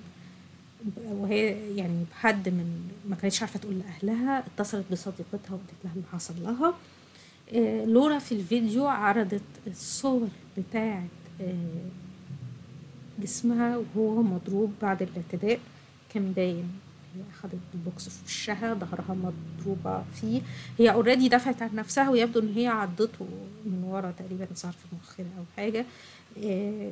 وهي 1.06 1.76
يعني 1.76 2.06
بحد 2.12 2.50
من 2.50 2.90
ما 3.10 3.16
كانتش 3.16 3.42
عارفة 3.42 3.60
تقول 3.60 3.80
لأهلها 3.80 4.44
اتصلت 4.48 4.86
بصديقتها 4.92 5.50
وقالت 5.54 5.74
لها 5.84 5.94
اللي 5.94 6.08
حصل 6.14 6.34
لها. 6.44 6.74
آه، 7.54 7.86
لورا 7.86 8.20
في 8.20 8.32
الفيديو 8.32 8.88
عرضت 8.88 9.42
الصور 9.68 10.28
بتاعة 10.58 11.08
آه، 11.42 11.86
جسمها 13.20 13.78
وهو 13.96 14.22
مضروب 14.22 14.74
بعد 14.82 15.02
الاعتداء 15.02 15.60
كان 16.14 16.32
باين. 16.32 16.70
هي 17.16 17.22
أخدت 17.34 17.60
البوكس 17.74 18.10
في 18.10 18.26
وشها 18.26 18.74
ظهرها 18.74 19.16
مضروبة 19.16 20.04
فيه. 20.22 20.42
هي 20.80 20.92
already 20.92 21.30
دفعت 21.30 21.62
عن 21.62 21.70
نفسها 21.76 22.10
ويبدو 22.10 22.40
إن 22.40 22.54
هي 22.56 22.68
عضته 22.68 23.26
من 23.66 23.84
ورا 23.84 24.12
تقريبا 24.20 24.48
ظهر 24.54 24.72
في 24.72 24.96
مؤخرة 24.96 25.26
أو 25.38 25.44
حاجة. 25.58 25.86
آه، 26.44 26.92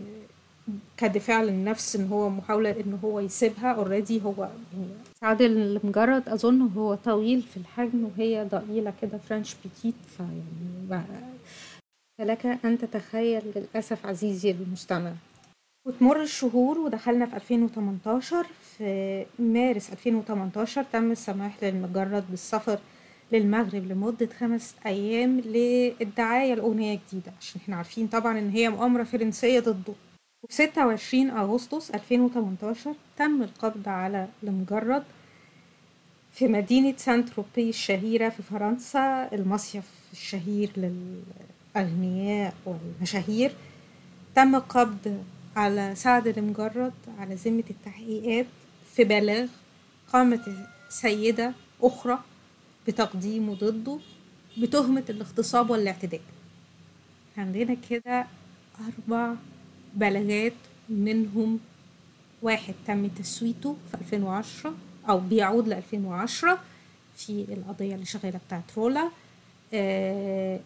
كدفاع 0.97 1.43
للنفس 1.43 1.95
إن 1.95 2.07
هو 2.07 2.29
محاولة 2.29 2.71
إن 2.71 2.99
هو 3.03 3.19
يسيبها. 3.19 3.71
already 3.71 4.21
هو 4.23 4.33
يعني 4.73 4.87
سعد 5.21 5.41
المجرد 5.41 6.29
أظن 6.29 6.61
هو 6.61 6.95
طويل 6.95 7.41
في 7.41 7.57
الحجم 7.57 8.03
وهي 8.03 8.47
ضئيلة 8.51 8.93
كده 9.01 9.17
French 9.29 9.55
petite 9.63 9.95
فيعني 10.17 11.03
فلك 12.19 12.45
أن 12.65 12.77
تتخيل 12.77 13.41
للأسف 13.55 14.05
عزيزي 14.05 14.51
المستمع. 14.51 15.11
وتمر 15.89 16.21
الشهور 16.21 16.79
ودخلنا 16.79 17.25
في 17.25 17.35
2018 17.35 18.45
في 18.77 19.25
مارس 19.39 19.89
2018 19.91 20.83
تم 20.93 21.11
السماح 21.11 21.63
للمجرد 21.63 22.23
بالسفر 22.29 22.79
للمغرب 23.31 23.85
لمدة 23.91 24.29
خمس 24.39 24.75
أيام 24.85 25.39
للدعاية 25.39 26.53
لأغنية 26.53 26.99
جديدة 27.07 27.31
عشان 27.39 27.61
إحنا 27.61 27.75
عارفين 27.75 28.07
طبعا 28.07 28.39
إن 28.39 28.49
هي 28.49 28.69
مؤامرة 28.69 29.03
فرنسية 29.03 29.59
ضده. 29.59 29.93
وفي 30.43 30.53
26 30.53 31.29
أغسطس 31.29 31.91
2018 31.91 32.93
تم 33.17 33.41
القبض 33.41 33.89
على 33.89 34.27
المجرد 34.43 35.03
في 36.31 36.47
مدينة 36.47 36.93
سان 36.97 37.25
تروبي 37.25 37.69
الشهيرة 37.69 38.29
في 38.29 38.43
فرنسا 38.43 39.29
المصيف 39.33 39.83
الشهير 40.11 40.71
للأغنياء 40.77 42.53
والمشاهير. 42.65 43.51
تم 44.35 44.55
القبض 44.55 45.23
على 45.59 45.95
سعد 45.95 46.27
المجرد 46.27 46.93
على 47.19 47.35
ذمة 47.35 47.63
التحقيقات 47.69 48.45
في 48.95 49.03
بلاغ 49.03 49.47
قامت 50.13 50.41
سيدة 50.89 51.53
أخرى 51.81 52.19
بتقديمه 52.87 53.53
ضده 53.55 53.97
بتهمة 54.57 55.03
الاغتصاب 55.09 55.69
والاعتداء. 55.69 56.21
عندنا 57.37 57.75
كده 57.89 58.25
أربع 58.79 59.33
بلاغات 59.95 60.53
منهم 60.89 61.59
واحد 62.41 62.73
تم 62.87 63.07
تسويته 63.07 63.75
في 63.91 63.97
2010 64.01 64.73
أو 65.09 65.19
بيعود 65.19 65.67
ل 65.67 65.73
2010 65.73 66.59
في 67.17 67.45
القضية 67.49 67.95
اللي 67.95 68.05
شغالة 68.05 68.39
بتاعت 68.47 68.63
رولا. 68.77 69.09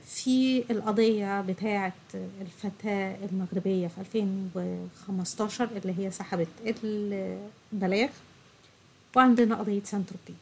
في 0.06 0.63
القضية 0.70 1.42
بتاعة 1.42 1.94
الفتاة 2.42 3.16
المغربية 3.32 3.88
في 3.88 4.02
2015 4.02 5.70
اللي 5.78 5.96
هي 6.06 6.12
سحبت 6.12 6.48
البلاغ 6.84 8.10
وعندنا 9.16 9.56
قضية 9.56 9.82
سانتروبي 9.84 10.34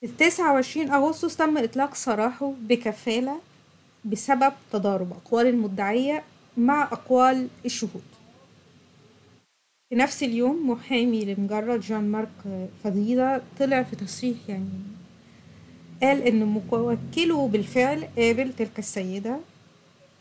في 0.00 0.06
29 0.18 0.90
أغسطس 0.90 1.36
تم 1.36 1.58
إطلاق 1.58 1.94
سراحه 1.94 2.52
بكفالة 2.60 3.40
بسبب 4.04 4.52
تضارب 4.72 5.12
أقوال 5.12 5.46
المدعية 5.46 6.24
مع 6.56 6.82
أقوال 6.82 7.48
الشهود. 7.64 8.02
في 9.90 9.96
نفس 9.96 10.22
اليوم 10.22 10.70
محامي 10.70 11.24
لمجرد 11.24 11.80
جان 11.80 12.10
مارك 12.10 12.68
فضيلة 12.84 13.42
طلع 13.58 13.82
في 13.82 13.96
تصريح 13.96 14.36
يعني 14.48 14.68
قال 16.02 16.22
إن 16.22 16.44
موكله 16.44 17.48
بالفعل 17.48 18.04
قابل 18.18 18.52
تلك 18.52 18.78
السيدة 18.78 19.36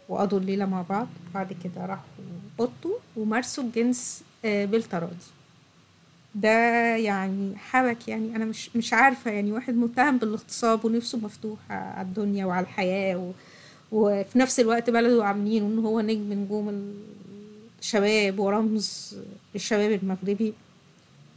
وقضوا 0.10 0.40
الليلة 0.40 0.66
مع 0.66 0.82
بعض. 0.82 1.08
بعد 1.34 1.54
كده 1.64 1.86
راحوا 1.86 2.04
أوضته 2.60 3.00
ومارسوا 3.18 3.64
الجنس 3.64 4.24
آه، 4.46 4.66
بالتراضي. 4.66 5.16
ده 6.36 6.50
يعني 6.96 7.58
حبك 7.58 8.08
يعني. 8.08 8.36
أنا 8.36 8.46
مش 8.46 8.76
مش 8.76 8.94
عارفة 8.94 9.32
يعني. 9.32 9.52
واحد 9.52 9.76
متهم 9.76 10.18
بالاغتصاب 10.18 10.86
ونفسه 10.86 11.18
مفتوحه 11.18 11.76
على 11.76 12.08
الدنيا 12.08 12.46
وعلى 12.46 12.64
الحياة 12.64 13.16
و 13.18 13.32
وفي 13.92 14.40
نفس 14.40 14.60
الوقت 14.60 14.90
بلده 14.90 15.26
عاملينه 15.26 15.66
ان 15.66 15.80
هو 15.80 16.02
نجم 16.02 16.34
نجوم 16.34 16.94
الشباب 17.80 18.40
ورمز 18.40 19.18
للشباب 19.54 19.92
المغربي. 20.04 20.54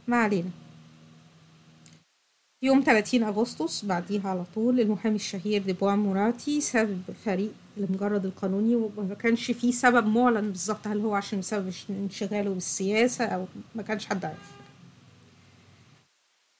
ما 0.07 0.17
علينا. 0.17 0.49
يوم 2.63 2.81
30 2.85 3.23
أغسطس 3.23 3.85
بعديها 3.85 4.29
على 4.29 4.43
طول 4.55 4.79
المحامي 4.79 5.15
الشهير 5.15 5.61
ديبوان 5.61 5.99
موراتي 5.99 6.61
ساب 6.61 7.01
فريق 7.25 7.51
لمجرد 7.77 8.25
القانوني 8.25 8.75
وما 8.75 9.13
كانش 9.19 9.51
فيه 9.51 9.71
سبب 9.71 10.07
معلن 10.07 10.47
بالظبط 10.49 10.87
هل 10.87 10.99
هو 11.01 11.15
عشان 11.15 11.39
بسبب 11.39 11.71
انشغاله 11.89 12.49
بالسياسة 12.53 13.25
أو 13.25 13.45
ما 13.75 13.83
كانش 13.83 14.05
حد 14.05 14.25
عارف. 14.25 14.51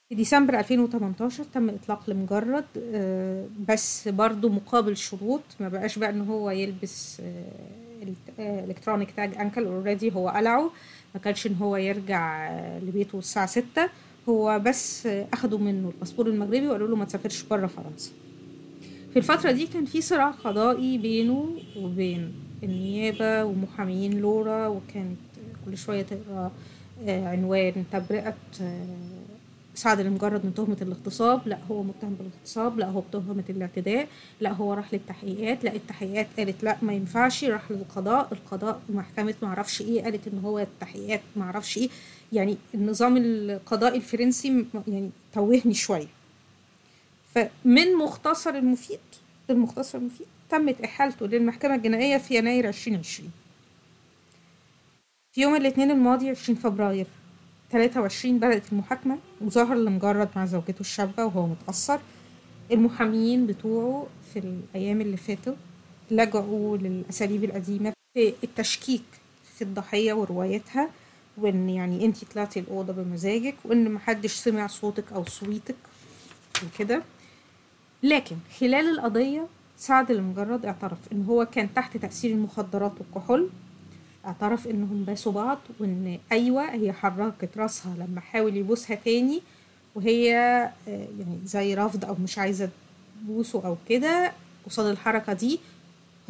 في 0.08 0.14
ديسمبر 0.14 0.58
2018 0.58 1.44
تم 1.44 1.68
إطلاق 1.70 2.10
لمجرد 2.10 2.64
آه، 2.78 3.46
بس 3.68 4.08
برضو 4.08 4.48
مقابل 4.48 4.96
شروط 4.96 5.42
ما 5.60 5.68
بقاش 5.68 5.98
بقى 5.98 6.10
إن 6.10 6.20
هو 6.20 6.50
يلبس 6.50 7.22
electronic 8.38 9.10
tag 9.10 9.34
ankle 9.36 9.64
already 9.64 10.12
هو 10.14 10.28
قلعه 10.28 10.70
ما 11.14 11.20
كانش 11.20 11.46
إن 11.46 11.54
هو 11.54 11.76
يرجع 11.76 12.48
آه، 12.50 12.78
لبيته 12.78 13.18
الساعة 13.18 13.46
6 13.46 13.88
هو 14.28 14.58
بس 14.66 15.06
اخدوا 15.06 15.58
منه 15.58 15.88
ال 15.88 15.92
passeport 15.92 16.26
المغربي 16.26 16.68
وقالوا 16.68 16.88
له 16.88 16.96
ما 16.96 17.04
تسافرش 17.04 17.42
بره 17.42 17.66
فرنسا. 17.66 18.10
في 19.12 19.18
الفترة 19.18 19.50
دي 19.50 19.66
كان 19.66 19.84
في 19.84 20.00
صراع 20.00 20.30
قضائي 20.30 20.98
بينه 20.98 21.48
وبين 21.76 22.32
النيابة 22.62 23.44
ومحاميين 23.44 24.20
لورا 24.20 24.66
وكانت 24.68 25.18
كل 25.66 25.78
شوية 25.78 26.02
تقرأ 26.02 26.52
آه، 27.06 27.28
عنوان 27.28 27.84
تبرئة 27.92 28.34
آه، 28.60 28.86
سعد 29.74 30.00
المجرد 30.00 30.44
من 30.46 30.54
تهمة 30.54 30.76
الاغتصاب. 30.82 31.48
لا 31.48 31.58
هو 31.70 31.82
متهم 31.82 32.14
بالاغتصاب 32.14 32.78
لا 32.78 32.86
هو 32.86 33.00
بتهمة 33.00 33.44
الاعتداء 33.50 34.08
لا 34.40 34.52
هو 34.52 34.74
راح 34.74 34.94
للتحقيقات 34.94 35.64
لا 35.64 35.74
التحقيقات 35.74 36.26
قالت 36.38 36.64
لا 36.64 36.76
ما 36.82 36.92
ينفعش 36.92 37.44
راح 37.44 37.70
للقضاء 37.70 38.28
القضاء 38.32 38.80
محكمة 38.88 39.34
معرفش 39.42 39.80
إيه 39.80 40.02
قالت 40.02 40.28
ان 40.28 40.38
هو 40.44 40.58
التحقيقات 40.58 41.20
معرفش 41.36 41.78
إيه. 41.78 41.88
يعني 42.32 42.56
النظام 42.74 43.16
القضائي 43.16 43.96
الفرنسي 43.96 44.66
يعني 44.88 45.10
توهني 45.32 45.74
شوية. 45.74 46.06
فمن 47.34 47.94
مختصر 47.94 48.50
المفيد 48.50 48.98
المختصر 49.50 49.98
المفيد 49.98 50.26
تمت 50.50 50.80
إحالته 50.80 51.26
للمحكمة 51.26 51.74
الجنائية 51.74 52.16
في 52.18 52.36
يناير 52.38 52.68
2020 52.68 53.30
في 55.32 55.40
يوم 55.40 55.56
الاثنين 55.56 55.90
الماضي 55.90 56.30
20 56.30 56.58
فبراير 56.58 57.06
23 57.72 58.38
بدأت 58.38 58.72
المحاكمة 58.72 59.18
وظهر 59.40 59.76
لمجرد 59.76 60.28
مع 60.36 60.46
زوجته 60.46 60.80
الشابة 60.80 61.24
وهو 61.24 61.46
متأثر. 61.46 62.00
المحاميين 62.72 63.46
بتوعه 63.46 64.06
في 64.32 64.38
الأيام 64.38 65.00
اللي 65.00 65.16
فاتوا 65.16 65.54
لجأوا 66.10 66.76
للأساليب 66.76 67.44
القديمة 67.44 67.92
في 68.14 68.34
التشكيك 68.44 69.04
في 69.54 69.62
الضحية 69.62 70.12
وروايتها. 70.12 70.90
وإن 71.38 71.68
يعني 71.70 72.04
أنتي 72.04 72.26
طلعتي 72.26 72.60
الأوضة 72.60 72.92
بمزاجك 72.92 73.54
وإن 73.64 73.90
محدش 73.90 74.32
سمع 74.32 74.66
صوتك 74.66 75.12
أو 75.12 75.24
صويتك 75.24 75.76
وكده. 76.66 77.02
لكن 78.02 78.36
خلال 78.60 78.88
القضية 78.98 79.46
سعد 79.76 80.10
المجرد 80.10 80.66
اعترف 80.66 80.98
إن 81.12 81.24
هو 81.24 81.44
كان 81.46 81.74
تحت 81.74 81.96
تأثير 81.96 82.30
المخدرات 82.30 82.92
والكحول 83.00 83.48
اعترف 84.26 84.66
انهم 84.66 85.04
باسوا 85.04 85.32
بعض 85.32 85.58
وإن 85.80 86.18
أيوه 86.32 86.70
هي 86.70 86.92
حركت 86.92 87.48
راسها 87.56 87.94
لما 87.98 88.20
حاول 88.20 88.56
يبوسها 88.56 88.96
تاني 88.96 89.42
وهي 89.94 90.36
آه، 90.88 91.08
يعني 91.18 91.38
زي 91.44 91.74
رفض 91.74 92.04
أو 92.04 92.14
مش 92.22 92.38
عايزة 92.38 92.68
تبوسه 93.20 93.66
أو 93.66 93.76
كده 93.88 94.32
قصاد 94.66 94.86
الحركة 94.86 95.32
دي. 95.32 95.60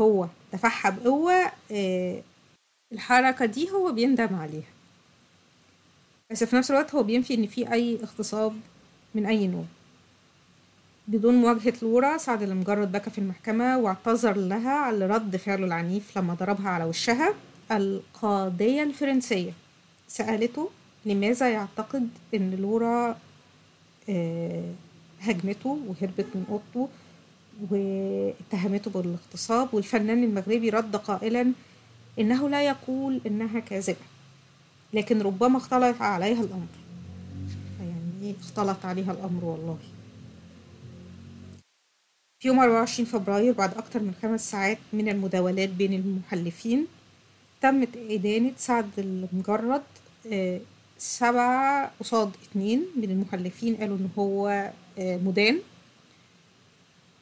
هو 0.00 0.26
دفعها 0.52 0.90
بقوه 0.90 1.52
آه، 1.72 2.22
الحركة 2.92 3.46
دي 3.46 3.70
هو 3.70 3.92
بيندم 3.92 4.34
عليها. 4.34 4.73
بس 6.30 6.44
في 6.44 6.56
نفس 6.56 6.70
الوقت 6.70 6.94
هو 6.94 7.02
بينفي 7.02 7.34
إن 7.34 7.46
في 7.46 7.72
أي 7.72 7.98
اغتصاب 8.02 8.52
من 9.14 9.26
أي 9.26 9.46
نوع. 9.46 9.64
بدون 11.08 11.34
مواجهة 11.34 11.74
لورا 11.82 12.16
سعد 12.16 12.42
المجرد 12.42 12.92
بكى 12.92 13.10
في 13.10 13.18
المحكمة 13.18 13.78
واعتذر 13.78 14.36
لها 14.36 14.70
على 14.72 15.06
رد 15.06 15.36
فعله 15.36 15.66
العنيف 15.66 16.18
لما 16.18 16.34
ضربها 16.34 16.68
على 16.68 16.84
وشها 16.84 17.34
القاضية 17.72 18.82
الفرنسية. 18.82 19.52
سألته 20.08 20.70
لماذا 21.06 21.50
يعتقد 21.50 22.08
إن 22.34 22.50
لورا 22.50 23.18
آه، 24.08 24.72
هجمته 25.20 25.78
وهربت 25.86 26.26
من 26.34 26.44
أوضته 26.50 26.88
واتهمته 27.70 28.90
بالاغتصاب 28.90 29.74
والفنان 29.74 30.24
المغربي 30.24 30.70
رد 30.70 30.96
قائلا 30.96 31.52
إنه 32.18 32.48
لا 32.48 32.62
يقول 32.62 33.20
إنها 33.26 33.60
كاذبة. 33.60 34.13
لكن 34.94 35.22
ربما 35.22 35.56
اختلط 35.58 36.02
عليها 36.02 36.40
الأمر. 36.42 36.66
يعني 37.80 38.22
إيه 38.22 38.34
اختلط 38.40 38.84
عليها 38.84 39.12
الأمر 39.12 39.44
والله. 39.44 39.78
في 42.40 42.48
يوم 42.48 42.58
24 42.60 43.06
فبراير 43.06 43.52
بعد 43.52 43.74
أكثر 43.74 44.00
من 44.02 44.14
خمس 44.22 44.50
ساعات 44.50 44.78
من 44.92 45.08
المداولات 45.08 45.68
بين 45.68 45.92
المحلفين 45.92 46.86
تمت 47.62 47.88
إدانة 47.96 48.52
سعد 48.56 48.90
المجرد 48.98 49.82
آه، 50.32 50.60
سبعة 50.98 51.90
قصاد 52.00 52.30
اتنين 52.50 52.84
من 52.96 53.10
المحلفين 53.10 53.76
قالوا 53.76 53.96
إن 53.96 54.08
هو 54.18 54.48
آه، 54.98 55.16
مدان. 55.16 55.58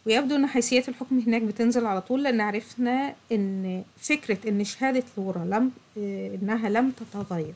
ويبدو 0.07 0.37
إن 0.37 0.47
حيثيات 0.47 0.89
الحكم 0.89 1.19
هناك 1.19 1.43
بتنزل 1.43 1.87
على 1.87 2.01
طول 2.01 2.23
لأن 2.23 2.41
عرفنا 2.41 3.15
إن 3.33 3.83
فكرة 3.97 4.49
إن 4.49 4.65
شهادة 4.65 5.03
لورا 5.19 5.45
لم 5.45 5.71
إنها 6.43 6.69
لم 6.69 6.91
تتغير 6.91 7.55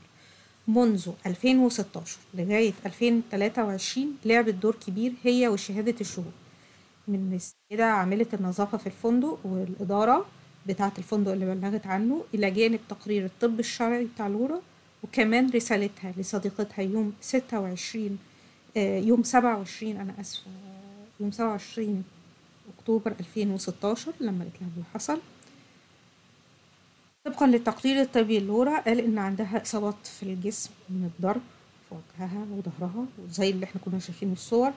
منذ 0.68 1.08
2016 1.26 2.18
لغاية 2.34 2.72
2023 2.86 4.16
لعبت 4.24 4.54
دور 4.54 4.76
كبير 4.86 5.12
هي 5.24 5.48
وشهادة 5.48 5.94
الشهود. 6.00 6.32
من 7.08 7.32
السيدة 7.34 7.84
عاملة 7.84 8.26
النظافة 8.34 8.78
في 8.78 8.86
الفندق 8.86 9.38
والإدارة 9.44 10.26
بتاعة 10.66 10.92
الفندق 10.98 11.32
اللي 11.32 11.54
بلغت 11.54 11.86
عنه 11.86 12.24
إلى 12.34 12.50
جانب 12.50 12.80
تقرير 12.88 13.24
الطب 13.24 13.60
الشرعي 13.60 14.04
بتاع 14.04 14.26
لورا 14.28 14.60
وكمان 15.02 15.50
رسالتها 15.50 16.12
لصديقتها 16.16 16.82
يوم 16.82 17.12
ستة 17.20 17.60
وعشرين 17.60 18.18
آه، 18.76 18.98
يوم 18.98 19.22
سبعة 19.22 19.56
وعشرين 19.58 19.96
أنا 19.96 20.14
آسفة 20.20 20.50
يوم 21.20 21.30
سبعة 21.30 21.48
وعشرين 21.48 22.04
أكتوبر 22.86 23.12
ألفين 23.20 23.50
وستاشر 23.50 24.12
لما 24.20 24.44
قالت 24.44 24.60
لها 24.60 24.70
اللي 24.74 24.84
حصل. 24.94 25.18
طبقا 27.24 27.46
للتقرير 27.46 28.02
الطبي 28.02 28.40
لورا 28.40 28.80
قال 28.80 29.00
إن 29.00 29.18
عندها 29.18 29.62
إصابات 29.62 30.06
في 30.06 30.22
الجسم 30.22 30.70
من 30.90 31.10
الضرب 31.14 31.40
في 31.88 31.94
وجهها 31.94 32.46
وظهرها 32.50 33.06
وزي 33.18 33.50
اللي 33.50 33.64
إحنا 33.64 33.80
كنا 33.84 33.98
شايفينه 33.98 34.32
الصور. 34.32 34.72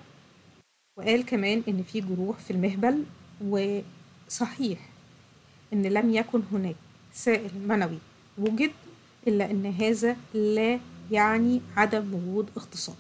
وقال 0.98 1.26
كمان 1.26 1.64
إن 1.68 1.84
في 1.84 2.02
جروح 2.02 2.40
في 2.40 2.52
المهبل 2.52 3.04
وصحيح 3.42 4.90
إن 5.74 5.84
لم 5.84 6.14
يكن 6.14 6.42
هناك 6.52 6.76
سائل 7.14 7.52
منوي 7.68 8.00
وجد 8.38 8.72
إلا 9.28 9.52
أن 9.52 9.66
هذا 9.66 10.18
لا 10.34 10.80
يعني 11.12 11.62
عدم 11.78 12.14
وجود 12.14 12.50
اغتصاب. 12.58 12.96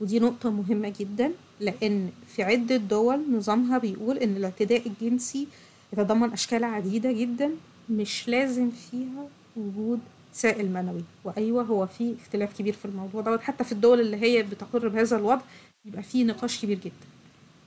ودي 0.00 0.18
نقطة 0.18 0.50
مهمة 0.50 0.94
جدا. 1.00 1.32
لأن 1.60 2.10
في 2.28 2.42
عدة 2.42 2.76
دول 2.76 3.24
نظامها 3.32 3.78
بيقول 3.78 4.18
إن 4.18 4.36
الاعتداء 4.36 4.82
الجنسي 4.88 5.46
يتضمن 5.92 6.32
أشكال 6.32 6.64
عديدة 6.64 7.12
جدا 7.12 7.50
مش 7.90 8.28
لازم 8.28 8.70
فيها 8.70 9.28
وجود 9.56 10.00
سائل 10.32 10.70
منوي. 10.72 11.04
وأيوة 11.24 11.62
هو 11.62 11.86
في 11.86 12.14
اختلاف 12.22 12.58
كبير 12.58 12.72
في 12.72 12.84
الموضوع 12.84 13.20
دوت. 13.22 13.40
حتى 13.40 13.64
في 13.64 13.72
الدول 13.72 14.00
اللي 14.00 14.16
هي 14.16 14.42
بتقر 14.42 14.88
بهذا 14.88 15.16
الوضع 15.16 15.42
يبقى 15.84 16.02
في 16.02 16.24
نقاش 16.24 16.62
كبير 16.62 16.78
جدا. 16.78 17.06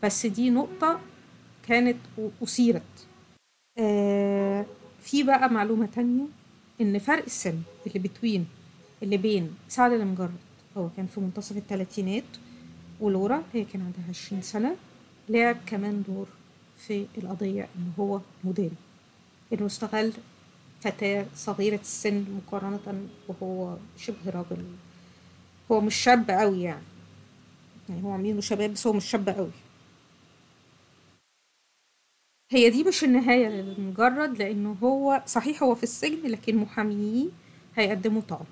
بس 0.03 0.25
دي 0.25 0.49
نقطة 0.49 0.99
كانت 1.67 1.97
أثيرت 2.43 2.81
آه 3.77 4.65
في 5.03 5.23
بقى 5.23 5.49
معلومة 5.49 5.85
تانية 5.95 6.23
إن 6.81 6.99
فرق 6.99 7.23
السن 7.25 7.59
اللي 7.87 7.99
بتوين 7.99 8.45
اللي 9.03 9.17
بين 9.17 9.49
سعد 9.69 9.91
المجرد 9.91 10.35
هو 10.77 10.89
كان 10.97 11.07
في 11.07 11.19
منتصف 11.19 11.57
الثلاثينات 11.57 12.23
ولورا 12.99 13.43
هي 13.53 13.63
كان 13.65 13.81
عندها 13.81 14.03
عشرين 14.09 14.41
سنة 14.41 14.75
لعب 15.29 15.57
كمان 15.65 16.03
دور 16.07 16.27
في 16.77 17.05
القضية 17.17 17.67
إن 17.75 17.91
هو 17.99 18.21
مدان 18.43 18.71
إنه 19.53 19.65
استغل 19.65 20.13
فتاة 20.81 21.25
صغيرة 21.35 21.79
السن 21.81 22.25
مقارنة 22.47 23.07
وهو 23.27 23.77
شبه 23.97 24.29
راجل. 24.29 24.63
هو 25.71 25.81
مش 25.81 25.95
شاب 25.95 26.31
قوي 26.31 26.61
يعني. 26.61 26.83
يعني 27.89 28.03
هو 28.03 28.11
عاملينه 28.11 28.41
شباب 28.41 28.73
بس 28.73 28.87
هو 28.87 28.93
مش 28.93 29.05
شاب 29.05 29.29
قوي. 29.29 29.51
هي 32.51 32.69
دي 32.69 32.83
مش 32.83 33.03
النهاية 33.03 33.47
للمجرد 33.47 34.37
لأنه 34.37 34.77
هو 34.83 35.23
صحيح 35.27 35.63
هو 35.63 35.75
في 35.75 35.83
السجن 35.83 36.27
لكن 36.27 36.55
محاميه 36.57 37.25
هيقدموا 37.75 38.21
طعن 38.21 38.45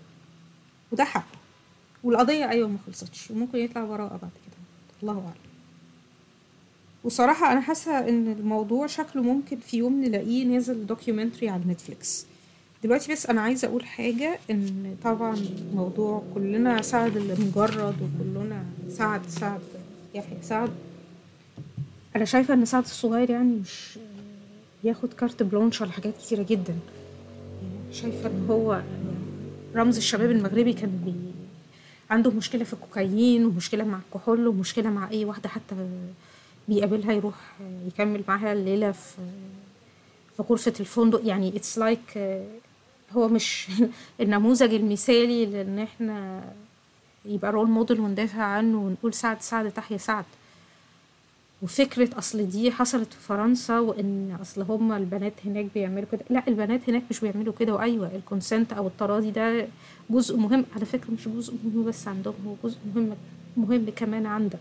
وده 0.92 1.04
حقه 1.04 1.37
والقضية 2.08 2.50
أيوه 2.50 2.68
ما 2.70 2.78
خلصتش 2.88 3.32
وممكن 3.32 3.58
يطلع 3.58 3.86
براءه 3.86 4.10
بعد 4.10 4.32
كده. 4.46 4.58
الله 5.04 5.14
أعلم. 5.14 5.48
وصراحة 7.04 7.52
أنا 7.52 7.62
حاسة 7.62 8.00
إن 8.10 8.32
الموضوع 8.40 8.88
شكله 8.88 9.24
ممكن 9.24 9.58
في 9.58 9.78
يوم 9.78 10.04
نلاقيه 10.04 10.46
نازل 10.46 10.86
documentary 10.86 11.50
على 11.50 11.62
Netflix 11.68 12.26
دلوقتي 12.84 13.12
بس 13.12 13.26
أنا 13.26 13.42
عايزة 13.42 13.68
أقول 13.68 13.86
حاجة 13.86 14.40
إن 14.52 14.96
طبعا 15.04 15.38
موضوع 15.76 16.24
كلنا 16.36 16.82
سعد 16.82 17.18
لمجرد 17.18 17.96
وكلنا 18.02 18.64
سعد 18.90 19.22
سعد 19.30 19.62
يحيا 20.16 20.38
سعد. 20.42 20.70
أنا 22.16 22.26
شايفة 22.26 22.54
إن 22.54 22.66
سعد 22.66 22.84
الصغير 22.84 23.30
يعني 23.30 23.52
مش 23.56 24.00
بياخد 24.84 25.14
carte 25.14 25.44
blanche 25.44 25.82
على 25.82 25.92
حاجات 25.92 26.18
كتيرة 26.18 26.44
جدا. 26.44 26.76
يعني 27.62 27.94
شايفة 27.94 28.30
إن 28.30 28.46
هو 28.50 28.74
يعني 28.74 29.18
رمز 29.76 29.98
الشباب 29.98 30.32
المغربي 30.32 30.74
كان 30.74 30.90
بي 31.06 31.14
عنده 32.10 32.32
مشكلة 32.32 32.64
في 32.64 32.74
الكوكايين 32.74 33.46
ومشكلة 33.46 33.84
مع 33.84 34.00
الكحول 34.08 34.48
ومشكلة 34.48 34.90
مع 34.90 35.10
أي 35.10 35.26
واحدة 35.26 35.50
حتى 35.50 35.76
بيقابلها 36.68 37.14
يروح 37.14 37.36
يكمل 37.88 38.24
معاها 38.28 38.54
الليلة 38.54 38.92
في 38.92 39.16
في 40.38 40.44
غرفة 40.44 40.74
الفندق. 40.80 41.22
يعني 41.26 41.56
it's 41.58 42.00
like 42.14 42.16
like 42.16 42.18
هو 43.16 43.28
مش 43.28 43.68
النموذج 44.22 44.74
المثالي 44.74 45.46
لإن 45.46 45.80
إحنا 45.80 46.44
يبقى 47.26 47.52
role 47.52 47.70
model 47.70 48.00
وندافع 48.00 48.44
عنه 48.44 48.78
ونقول 48.78 49.14
سعد 49.14 49.42
سعد 49.42 49.72
يحيا 49.72 49.98
سعد 49.98 50.26
وفكرة 51.62 52.10
أصل 52.18 52.50
دي 52.50 52.72
حصلت 52.72 53.14
في 53.14 53.20
فرنسا 53.20 53.80
وإن 53.80 54.38
أصل 54.42 54.62
هما 54.62 54.98
البنات 54.98 55.34
هناك 55.46 55.66
بيعملوا 55.74 56.08
كده. 56.12 56.26
لأ 56.30 56.44
البنات 56.48 56.90
هناك 56.90 57.04
مش 57.10 57.20
بيعملوا 57.20 57.54
كده. 57.60 57.74
وأيوة 57.76 58.16
ال 58.16 58.23
consent 58.23 58.74
أو 58.74 58.88
التراضي 58.88 59.32
ده 59.32 59.68
جزء 60.10 60.38
مهم. 60.38 60.66
على 60.76 60.86
فكرة 60.86 61.12
مش 61.12 61.28
جزء 61.28 61.54
مهم 61.64 61.86
بس 61.86 62.08
عندهم 62.08 62.34
هو 62.48 62.56
جزء 62.70 62.78
مهم 62.96 63.16
مهم 63.58 63.86
كمان 63.96 64.26
عندك. 64.26 64.60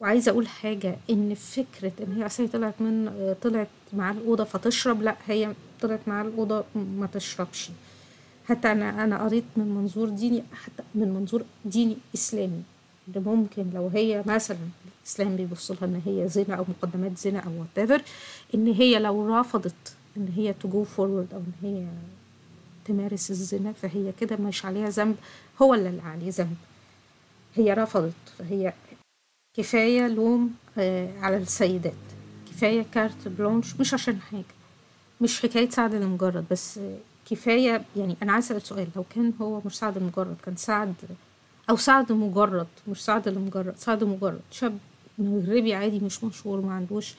وعايزة 0.00 0.30
أقول 0.32 0.48
حاجة 0.48 0.96
إن 1.10 1.34
فكرة 1.34 1.92
إن 2.00 2.12
هي 2.16 2.26
أصل 2.26 2.48
طلعت 2.48 2.80
من 2.80 3.10
طلعت 3.42 3.68
معاه 3.92 4.10
الأوضة 4.10 4.44
فتشرب 4.44 5.02
لأ 5.02 5.16
هي 5.26 5.52
طلعت 5.80 6.00
معاه 6.06 6.22
الأوضة 6.22 6.64
ما 6.74 7.06
تشربش. 7.12 7.70
حتى 8.48 8.72
أنا 8.72 9.04
أنا 9.04 9.24
قريت 9.24 9.44
من 9.56 9.68
منظور 9.74 10.08
ديني 10.08 10.42
حتى 10.64 10.82
من 10.94 11.08
منظور 11.14 11.42
ديني 11.64 11.96
إسلامي. 12.14 12.62
اللي 13.08 13.20
ممكن 13.20 13.70
لو 13.74 13.88
هي 13.88 14.24
مثلا 14.26 14.58
الإسلام 15.02 15.36
بيبص 15.36 15.70
لها 15.70 15.84
إن 15.84 16.02
هي 16.06 16.28
زنا 16.28 16.54
أو 16.54 16.64
مقدمات 16.68 17.18
زنا 17.18 17.38
أو 17.38 17.50
what 17.78 18.02
إن 18.54 18.72
هي 18.72 18.98
لو 18.98 19.38
رفضت 19.40 19.96
إن 20.16 20.28
هي 20.36 20.52
to 20.52 20.68
go 20.68 20.84
forward 20.84 21.34
أو 21.34 21.38
إن 21.38 21.52
هي 21.62 21.86
تمارس 22.84 23.30
الزنا 23.30 23.72
فهي 23.72 24.12
كده 24.20 24.36
مش 24.36 24.64
عليها 24.64 24.88
ذنب 24.88 25.16
هو 25.62 25.74
اللي 25.74 26.00
عليه 26.02 26.30
ذنب. 26.30 26.56
هي 27.54 27.72
رفضت 27.74 28.12
فهي 28.38 28.72
كفاية 29.54 30.08
لوم 30.08 30.54
على 31.20 31.36
السيدات. 31.36 31.92
كفاية 32.50 32.84
carte 32.94 33.28
blanche 33.28 33.74
مش 33.80 33.94
عشان 33.94 34.20
حاجة. 34.20 34.44
مش 35.20 35.40
حكاية 35.42 35.70
سعد 35.70 35.94
المجرد 35.94 36.44
بس 36.50 36.80
كفاية 37.30 37.84
يعني 37.96 38.16
أنا 38.22 38.32
عايزة 38.32 38.56
أسأل 38.56 38.66
سؤال. 38.68 38.88
لو 38.96 39.04
كان 39.14 39.32
هو 39.40 39.60
مش 39.64 39.78
سعد 39.78 39.96
المجرد 39.96 40.36
كان 40.44 40.56
سعد 40.56 40.94
أو 41.70 41.76
سعد 41.76 42.12
مجرد 42.12 42.66
مش 42.88 43.04
سعد 43.04 43.28
المجرد 43.28 43.74
سعد 43.76 44.04
مجرد. 44.04 44.40
شاب 44.50 44.78
مغربي 45.18 45.74
عادي 45.74 45.98
مش 46.00 46.24
مشهور 46.24 46.60
ما 46.60 46.72
عندوش 46.74 47.14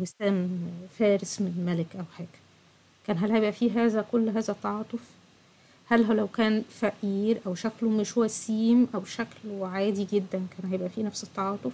وسام 0.00 0.50
فارس 0.98 1.40
من 1.40 1.64
ملك 1.66 1.96
أو 1.96 2.04
حاجة. 2.16 2.28
كان 3.06 3.18
هل 3.18 3.32
هيبقى 3.32 3.52
فيه 3.52 3.84
هذا 3.84 4.04
كل 4.12 4.28
هذا 4.28 4.52
التعاطف 4.52 5.00
هل 5.86 6.04
هو 6.04 6.12
لو 6.12 6.26
كان 6.28 6.62
فقير 6.70 7.40
أو 7.46 7.54
شكله 7.54 7.88
مش 7.90 8.16
وسيم 8.16 8.88
أو 8.94 9.04
شكله 9.04 9.68
عادي 9.68 10.04
جدا 10.12 10.46
كان 10.58 10.70
هيبقى 10.70 10.88
فيه 10.88 11.02
نفس 11.02 11.24
التعاطف؟ 11.24 11.72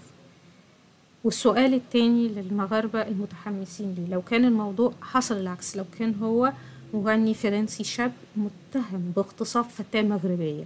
والسؤال 1.24 1.74
التاني 1.74 2.28
للمغاربة 2.28 3.02
المتحمسين 3.02 3.94
ليه. 3.94 4.14
لو 4.14 4.22
كان 4.22 4.44
الموضوع 4.44 4.92
حصل 5.02 5.36
العكس 5.36 5.76
لو 5.76 5.84
كان 5.98 6.14
هو 6.22 6.52
مغني 6.94 7.34
فرنسي 7.34 7.84
شاب 7.84 8.12
متهم 8.36 9.12
باغتصاب 9.16 9.64
فتاة 9.64 10.02
مغربية 10.02 10.64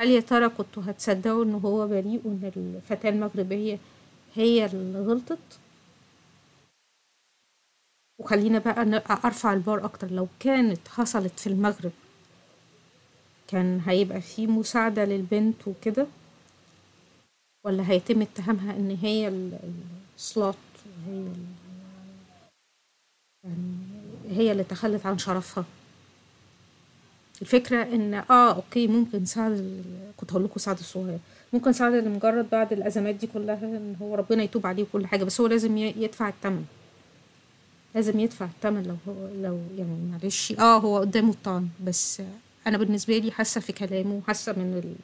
هل 0.00 0.08
يا 0.10 0.20
ترى 0.20 0.48
كنتوا 0.48 0.82
هتصدقوا 0.86 1.44
إن 1.44 1.54
هو 1.54 1.86
بريء 1.88 2.20
وإن 2.24 2.52
الفتاة 2.56 3.10
المغربية 3.10 3.78
هي 4.34 4.64
اللي 4.66 4.98
غلطت؟ 5.00 5.58
وخلينا 8.20 8.58
بقى 8.58 8.82
أرفع 9.24 9.52
البار 9.52 9.84
أكتر. 9.84 10.10
لو 10.10 10.28
كانت 10.40 10.88
حصلت 10.88 11.40
في 11.40 11.46
المغرب 11.46 11.92
كان 13.48 13.80
هيبقى 13.86 14.20
في 14.20 14.46
مساعدة 14.46 15.04
للبنت 15.04 15.68
وكده؟ 15.68 16.06
ولا 17.66 17.90
هيتم 17.90 18.22
اتهامها 18.22 18.76
إن 18.76 18.90
هي 19.02 19.28
السلوت 20.16 20.56
هي 21.06 21.24
يعني 23.44 23.76
هي 24.28 24.52
اللي 24.52 24.64
تخلت 24.64 25.06
عن 25.06 25.18
شرفها؟ 25.18 25.64
الفكرة 27.42 27.82
إن 27.82 28.14
آه 28.14 28.54
أوكي 28.54 28.86
ممكن 28.86 29.24
سعد 29.24 29.82
كنت 30.16 30.32
هقول 30.32 30.44
لكم 30.44 30.58
سعد 30.60 30.78
الصغير. 30.78 31.18
ممكن 31.52 31.72
سعد 31.72 31.92
اللي 31.92 32.10
مجرد 32.10 32.50
بعد 32.50 32.72
الأزمات 32.72 33.14
دي 33.14 33.26
كلها 33.26 33.54
إن 33.64 33.96
هو 34.02 34.14
ربنا 34.14 34.42
يتوب 34.42 34.66
عليه 34.66 34.82
وكل 34.82 35.06
حاجة 35.06 35.24
بس 35.24 35.40
هو 35.40 35.46
لازم 35.46 35.76
يدفع 35.76 36.28
الثمن 36.28 36.64
لازم 37.94 38.20
يدفع 38.20 38.44
الثمن 38.46 38.82
لو 38.82 38.96
هو 39.08 39.28
لو 39.42 39.58
يعني 39.78 40.10
معلش 40.12 40.52
آه 40.52 40.78
هو 40.78 40.98
قدامه 40.98 41.30
الطعن. 41.30 41.68
بس 41.84 42.22
أنا 42.66 42.78
بالنسبة 42.78 43.18
لي 43.18 43.30
حاسة 43.30 43.60
في 43.60 43.72
كلامه 43.72 44.20
حاسة 44.26 44.52
من 44.52 44.94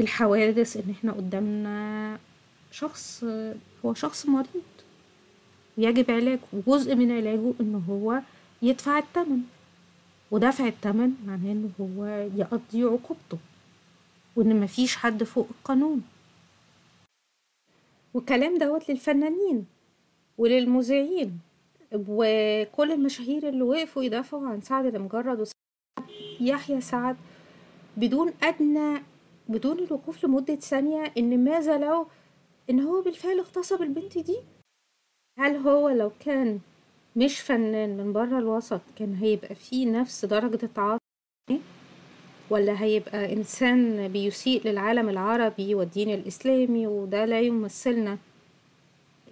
الحوادث 0.00 0.76
إن 0.76 0.90
إحنا 0.90 1.12
قدامنا 1.12 2.18
شخص 2.70 3.24
هو 3.84 3.94
شخص 3.94 4.26
مريض. 4.26 4.46
يجب 5.78 6.10
علاجه 6.10 6.40
وجزء 6.66 6.94
من 6.94 7.12
علاجه 7.12 7.52
إن 7.60 7.82
هو 7.88 8.20
يدفع 8.62 8.98
الثمن 8.98 9.38
ودفع 10.30 10.66
الثمن 10.66 11.12
معناه 11.26 11.52
ان 11.52 11.72
هو 11.80 12.04
يقضي 12.36 12.82
عقوبته 12.84 13.38
وإن 14.36 14.60
مفيش 14.60 14.96
حد 14.96 15.24
فوق 15.24 15.48
القانون. 15.50 16.02
والكلام 18.14 18.58
دوت 18.58 18.90
للفنانين 18.90 19.66
وللمذيعين 20.38 21.38
وكل 21.94 22.92
المشاهير 22.92 23.48
اللي 23.48 23.62
وقفوا 23.62 24.02
يدافعوا 24.02 24.48
عن 24.48 24.60
سعد 24.60 24.86
لمجرد 24.86 25.40
وسعد 25.40 26.10
يحيا 26.40 26.80
سعد 26.80 27.16
بدون 27.96 28.32
أدنى 28.42 29.02
بدون 29.48 29.78
الوقوف 29.78 30.24
لمدة 30.24 30.54
ثانية 30.54 31.12
إن 31.18 31.44
ماذا 31.44 31.78
لو 31.78 32.06
إن 32.70 32.80
هو 32.80 33.02
بالفعل 33.02 33.38
اغتصب 33.38 33.82
البنت 33.82 34.18
دي؟ 34.18 34.36
هل 35.38 35.56
هو 35.56 35.88
لو 35.88 36.10
كان 36.20 36.60
مش 37.16 37.40
فنان 37.40 37.96
من 37.96 38.12
بره 38.12 38.38
الوسط 38.38 38.80
كان 38.98 39.14
هيبقى 39.14 39.54
فيه 39.54 39.86
نفس 39.90 40.24
درجة 40.24 40.58
التعاطف 40.62 41.00
ولا 42.50 42.82
هيبقى 42.82 43.32
إنسان 43.32 44.08
بيسيء 44.08 44.68
للعالم 44.68 45.08
العربي 45.08 45.74
والدين 45.74 46.10
الإسلامي 46.14 46.86
وده 46.86 47.24
لا 47.24 47.40
يمثلنا؟ 47.40 48.18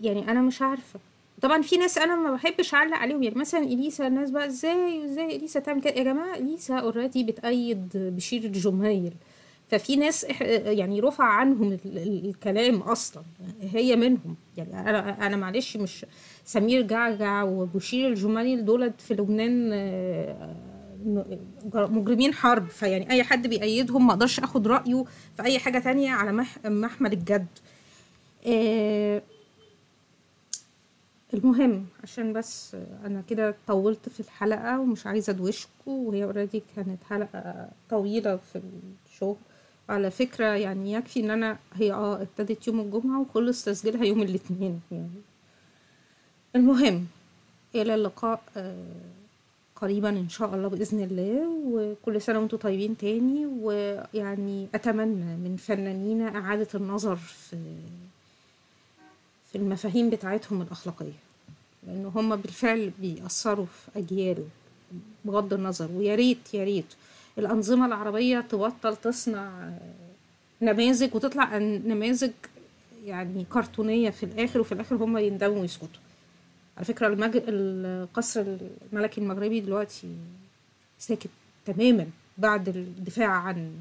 يعني 0.01 0.31
أنا 0.31 0.43
مش 0.43 0.63
عارفة. 0.63 1.01
طبعا 1.43 1.63
في 1.63 1.77
ناس 1.77 1.99
أنا 1.99 2.17
ما 2.17 2.33
بحبش 2.33 2.75
أعلق 2.75 2.97
عليهم. 2.97 3.23
يعني 3.23 3.35
مثلا 3.37 3.61
إليسا 3.61 4.07
الناس 4.07 4.31
بقى 4.31 4.47
إزاي 4.47 5.05
إزاي 5.05 5.37
إليسا 5.37 5.61
تعمل 5.61 5.81
كده؟ 5.81 5.95
يا 5.95 6.05
جماعة 6.05 6.35
إليسا 6.37 6.75
already 6.75 7.25
بتأيد 7.25 7.89
بشير 7.95 8.45
الجمهير 8.45 9.13
ففي 9.69 9.97
ناس 9.97 10.27
يعني 10.51 11.01
رفع 11.01 11.25
عنهم 11.25 11.79
الكلام 11.85 12.81
أصلا 12.81 13.23
هي 13.61 13.97
منهم. 13.97 14.37
يعني 14.57 14.81
أنا 14.91 15.27
أنا 15.27 15.37
معلش 15.37 15.77
مش 15.77 16.07
سمير 16.45 16.83
جعجع 16.83 17.43
وبشير 17.43 18.09
الجميل 18.09 18.65
دولت 18.65 19.01
في 19.01 19.15
لبنان 19.15 19.71
مجرمين 21.75 22.35
حرب. 22.35 22.69
فيعني 22.69 23.11
أي 23.11 23.23
حد 23.23 23.47
بيأيدهم 23.47 24.07
ما 24.07 24.13
أقدرش 24.13 24.41
آخد 24.41 24.67
رأيه 24.67 25.05
في 25.37 25.43
أي 25.43 25.59
حاجة 25.59 25.79
تانية 25.79 26.11
على 26.11 26.45
محمل 26.65 27.13
الجد. 27.13 27.47
المهم 31.35 31.87
عشان 32.03 32.33
بس 32.33 32.77
أنا 33.05 33.23
كده 33.31 33.55
طولت 33.67 34.09
في 34.09 34.21
الحلقة 34.21 34.81
ومش 34.81 35.07
عايزة 35.07 35.31
ادوشكم 35.31 35.71
وهي 35.87 36.25
اوريدي 36.25 36.63
كانت 36.77 37.05
حلقة 37.11 37.69
طويلة 37.91 38.37
في 38.37 38.61
الشغل. 39.13 39.37
على 39.89 40.11
فكرة 40.11 40.45
يعني 40.47 40.93
يكفي 40.93 41.21
إن 41.21 41.31
أنا 41.31 41.59
هي 41.75 41.93
آه 41.93 42.23
ابتدت 42.23 42.67
يوم 42.67 42.81
الجمعة 42.81 43.21
وخلص 43.21 43.65
تسجيلها 43.65 44.05
يوم 44.05 44.23
الاثنين 44.23 44.81
يعني. 44.93 45.09
المهم 46.57 47.07
إلى 47.75 47.95
اللقاء 47.95 48.43
قريبا 49.77 50.09
إن 50.09 50.29
شاء 50.29 50.55
الله 50.55 50.69
بإذن 50.69 51.01
الله 51.01 51.49
وكل 51.67 52.23
سنة 52.23 52.39
وأنتم 52.39 52.57
طيبين 52.57 52.97
تاني 52.97 53.47
ويعني 53.47 54.69
أتمنى 54.75 55.37
من 55.37 55.57
فنانينا 55.57 56.37
إعادة 56.39 56.69
النظر 56.75 57.17
في 57.17 57.57
في 59.53 59.59
المفاهيم 59.59 60.11
بتاعتهم 60.11 60.63
الأخلاقية 60.63 61.13
لأن 61.87 62.07
هم 62.15 62.37
بالفعل 62.37 62.91
بيأثروا 63.01 63.67
في 63.67 63.99
أجيال 63.99 64.45
بغض 65.25 65.53
النظر 65.53 65.89
ويا 65.93 66.15
ريت 66.15 66.55
يا 66.55 66.65
ريت 66.65 66.95
الأنظمة 67.39 67.87
العربية 67.87 68.41
تبطل 68.41 68.97
تصنع 68.97 69.71
نماذج 70.63 71.15
وتطلع 71.15 71.59
نماذج 71.59 72.31
يعني 73.05 73.45
كرتونية 73.53 74.11
في 74.11 74.23
الآخر 74.23 74.61
وفي 74.61 74.73
الآخر 74.73 74.97
هم 74.97 75.19
يندموا 75.19 75.61
ويسكتوا. 75.61 76.01
على 76.77 76.85
فكرة 76.85 77.07
المج... 77.07 77.43
القصر 77.49 78.57
الملكي 78.93 79.21
المغربي 79.21 79.61
دلوقتي 79.61 80.17
ساكت 80.99 81.31
تماما 81.67 82.07
بعد 82.39 82.69
الدفاع 82.69 83.31
عن 83.31 83.73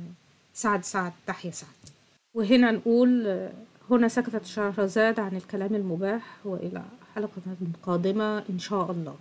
سعد 0.53 0.83
سعد 0.83 1.11
تحيا 1.27 1.51
سعد. 1.51 1.69
وهنا 2.33 2.71
نقول 2.71 3.39
هنا 3.89 4.07
سكتت 4.07 4.45
شهرزاد 4.45 5.19
عن 5.19 5.35
الكلام 5.35 5.75
المباح 5.75 6.37
وإلى 6.45 6.83
حلقة 7.15 7.41
قادمة 7.83 8.43
إن 8.49 8.59
شاء 8.59 8.91
الله. 8.91 9.15